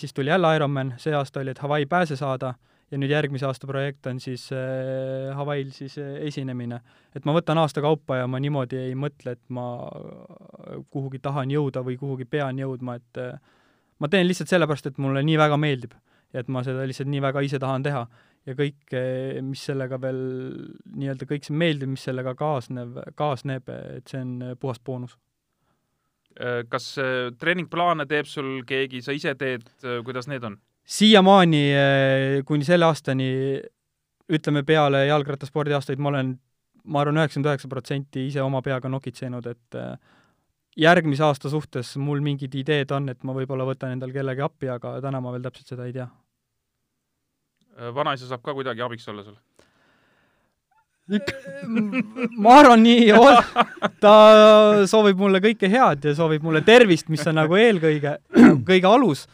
[0.00, 2.54] siis tuli jälle Ironman, see aasta oli, et Hawaii pääse saada
[2.90, 6.80] ja nüüd järgmise aasta projekt on siis äh, Hawaii'l siis äh, esinemine.
[7.16, 11.52] et ma võtan aasta kaupa ja ma niimoodi ei mõtle, et ma äh, kuhugi tahan
[11.52, 13.36] jõuda või kuhugi pean jõudma, et äh,
[13.98, 15.94] ma teen lihtsalt sellepärast, et mulle nii väga meeldib
[16.32, 18.06] ja et ma seda lihtsalt nii väga ise tahan teha.
[18.48, 20.20] ja kõik, äh, mis sellega veel,
[20.96, 23.68] nii-öelda kõik see meeldiv, mis sellega kaasnev, kaasneb,
[23.98, 25.18] et see on äh, puhas boonus
[26.70, 26.84] kas
[27.40, 29.64] treeningplaane teeb sul keegi, sa ise teed,
[30.06, 30.54] kuidas need on?
[30.88, 33.30] Siiamaani eh, kuni selle aastani,
[34.32, 36.34] ütleme peale jalgrattaspordi aastaid, ma olen,
[36.88, 39.90] ma arvan, üheksakümmend üheksa protsenti ise oma peaga nokitsenud, et eh,
[40.78, 44.96] järgmise aasta suhtes mul mingid ideed on, et ma võib-olla võtan endal kellegi appi, aga
[45.04, 46.08] täna ma veel täpselt seda ei tea.
[47.94, 49.36] vanaisa saab ka kuidagi abiks olla sul?
[52.44, 53.12] ma arvan, nii
[54.00, 54.14] ta
[54.86, 58.18] soovib mulle kõike head ja soovib mulle tervist, mis on nagu eelkõige,
[58.68, 59.24] kõige alus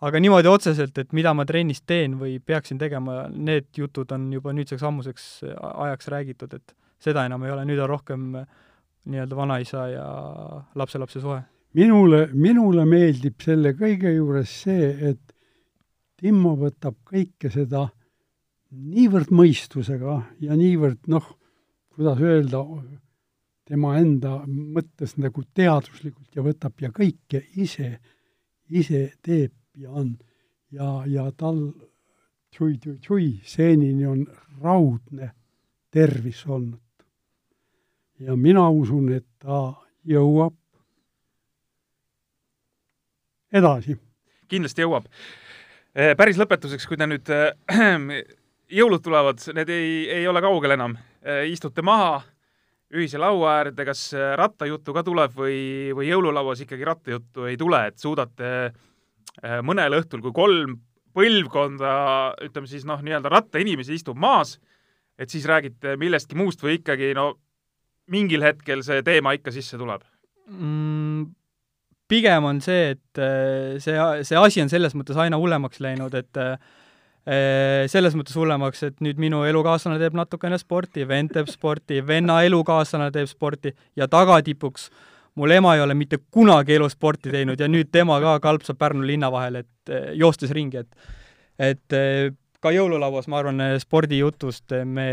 [0.00, 4.52] aga niimoodi otseselt, et mida ma trennis teen või peaksin tegema, need jutud on juba
[4.56, 8.30] nüüdseks ammuseks ajaks räägitud, et seda enam ei ole, nüüd on rohkem
[9.04, 10.06] nii-öelda vanaisa ja
[10.74, 11.42] lapselapse suhe.
[11.74, 15.20] minule, minule meeldib selle kõige juures see, et
[16.24, 17.88] Timmo võtab kõike seda
[18.70, 21.26] niivõrd mõistusega ja niivõrd noh,
[21.94, 22.62] kuidas öelda,
[23.68, 27.98] tema enda mõttes nagu teaduslikult ja võtab ja kõike ise,
[28.70, 30.18] ise teeb ja on.
[30.70, 31.72] ja, ja tal
[32.54, 34.26] tšui-tšui-tšui seenini on
[34.62, 35.30] raudne
[35.90, 36.80] tervis olnud.
[38.18, 39.72] ja mina usun, et ta
[40.04, 40.54] jõuab
[43.52, 43.98] edasi.
[44.48, 45.08] kindlasti jõuab.
[45.94, 47.50] Eh, päris lõpetuseks, kui te nüüd äh,
[48.78, 52.22] jõulud tulevad, need ei, ei ole kaugel enam äh,, istute maha
[52.94, 57.98] ühise laua äärde, kas rattajuttu ka tuleb või, või jõululauas ikkagi rattajuttu ei tule, et
[57.98, 58.93] suudate Äh,
[59.66, 60.76] mõnel õhtul, kui kolm
[61.14, 61.94] põlvkonda,
[62.44, 64.56] ütleme siis noh, nii-öelda rattainimesi istub maas,
[65.18, 67.34] et siis räägite millestki muust või ikkagi no
[68.10, 70.02] mingil hetkel see teema ikka sisse tuleb
[70.50, 71.28] mm,?
[72.10, 73.94] pigem on see, et äh, see,
[74.26, 76.58] see asi on selles mõttes aina hullemaks läinud, et äh,
[77.88, 83.08] selles mõttes hullemaks, et nüüd minu elukaaslane teeb natukene sporti, vend teeb sporti, venna elukaaslane
[83.14, 87.68] teeb sporti ja tagatipuks äh, mul ema ei ole mitte kunagi elus sporti teinud ja
[87.70, 90.96] nüüd tema ka kalpsab Pärnu linna vahel, et eh, joostes ringi, et
[91.58, 92.32] et eh,
[92.62, 95.08] ka jõululauas, ma arvan, eh, spordijutust me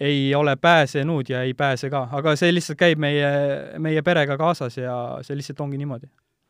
[0.00, 3.30] ei ole pääsenud ja ei pääse ka, aga see lihtsalt käib meie,
[3.78, 4.94] meie perega kaasas ja
[5.26, 6.08] see lihtsalt ongi niimoodi.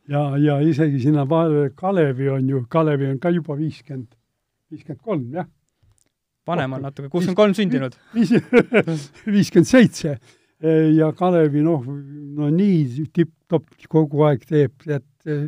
[0.09, 4.07] ja, ja isegi sinna vahele Kalevi on ju, Kalevi on ka juba viiskümmend,
[4.71, 5.47] viiskümmend kolm, jah.
[6.47, 7.97] vanem on natuke, kuuskümmend kolm sündinud.
[8.15, 10.17] viiskümmend seitse
[10.95, 11.85] ja Kalevi noh,
[12.37, 15.47] no nii tipp-topp kogu aeg teeb, et eh,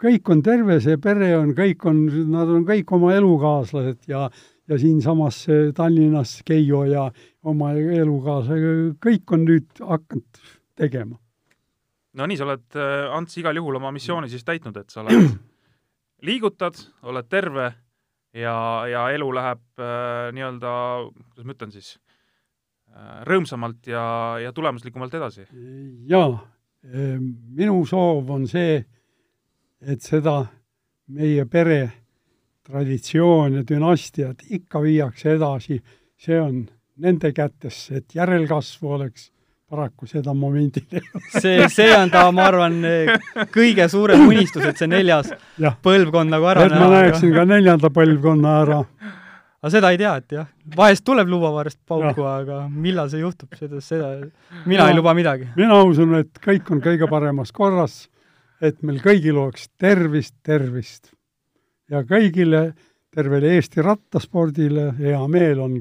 [0.00, 2.00] kõik on terve, see pere on, kõik on,
[2.32, 4.28] nad on kõik oma elukaaslased ja
[4.70, 7.08] ja siinsamas Tallinnas Keijo ja
[7.42, 10.42] oma elukaaslasega, kõik on nüüd hakanud
[10.78, 11.18] tegema.
[12.14, 15.30] no nii, sa oled, eh, Ants, igal juhul oma missiooni siis täitnud, et sa oled,
[16.28, 17.72] liigutad, oled terve
[18.34, 18.54] ja,
[18.90, 20.72] ja elu läheb äh, nii-öelda,
[21.30, 21.94] kuidas ma ütlen siis
[23.26, 24.04] rõõmsamalt ja,
[24.42, 25.46] ja tulemuslikumalt edasi?
[26.10, 26.30] jaa,
[26.84, 27.26] ehm,
[27.56, 28.80] minu soov on see,
[29.80, 30.42] et seda
[31.10, 31.80] meie pere
[32.70, 35.80] traditsioon ja dünastiat ikka viiakse edasi,
[36.20, 36.62] see on
[37.00, 39.30] nende kätes, et järelkasvu oleks,
[39.70, 41.22] paraku seda momendil ei ole.
[41.40, 42.80] see, see on ta, ma arvan,
[43.54, 45.30] kõige suurem unistus, et see neljas
[45.62, 45.72] ja.
[45.82, 46.74] põlvkond nagu ära näha.
[46.74, 48.80] et ma näeksin ka neljanda põlvkonna ära
[49.60, 53.80] aga seda ei tea, et jah, vahest tuleb lubavarst pauku, aga millal see juhtub, seda,
[53.84, 54.12] seda,
[54.64, 55.50] mina no, ei luba midagi.
[55.56, 58.02] mina usun, et kõik on kõige paremas korras,
[58.64, 61.12] et meil kõigil oleks tervist, tervist.
[61.90, 62.70] ja kõigile,
[63.12, 65.76] tervele Eesti rattaspordile hea meel on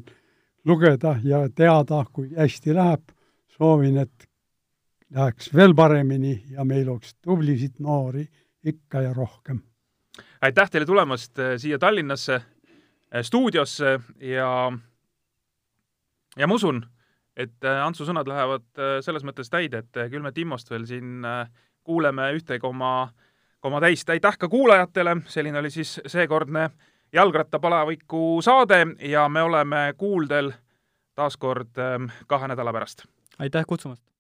[0.68, 3.16] lugeda ja teada, kui hästi läheb.
[3.60, 4.28] soovin, et
[5.16, 8.28] läheks veel paremini ja meil oleks tublisid noori
[8.64, 9.62] ikka ja rohkem.
[10.42, 12.59] aitäh teile tulemast eh, siia Tallinnasse Äh,
[13.22, 14.72] stuudiosse ja,
[16.38, 16.84] ja ma usun,
[17.38, 21.26] et äh, Antsu sõnad lähevad äh, selles mõttes täide, et küll me Timmost veel siin
[21.84, 23.10] kuuleme ühte koma,
[23.60, 24.10] koma täist.
[24.10, 26.70] aitäh ka kuulajatele, selline oli siis seekordne
[27.14, 30.52] jalgrattapalaviku saade ja me oleme kuuldel
[31.16, 31.74] taas kord
[32.28, 33.08] kahe nädala pärast.
[33.40, 34.19] aitäh kutsumast!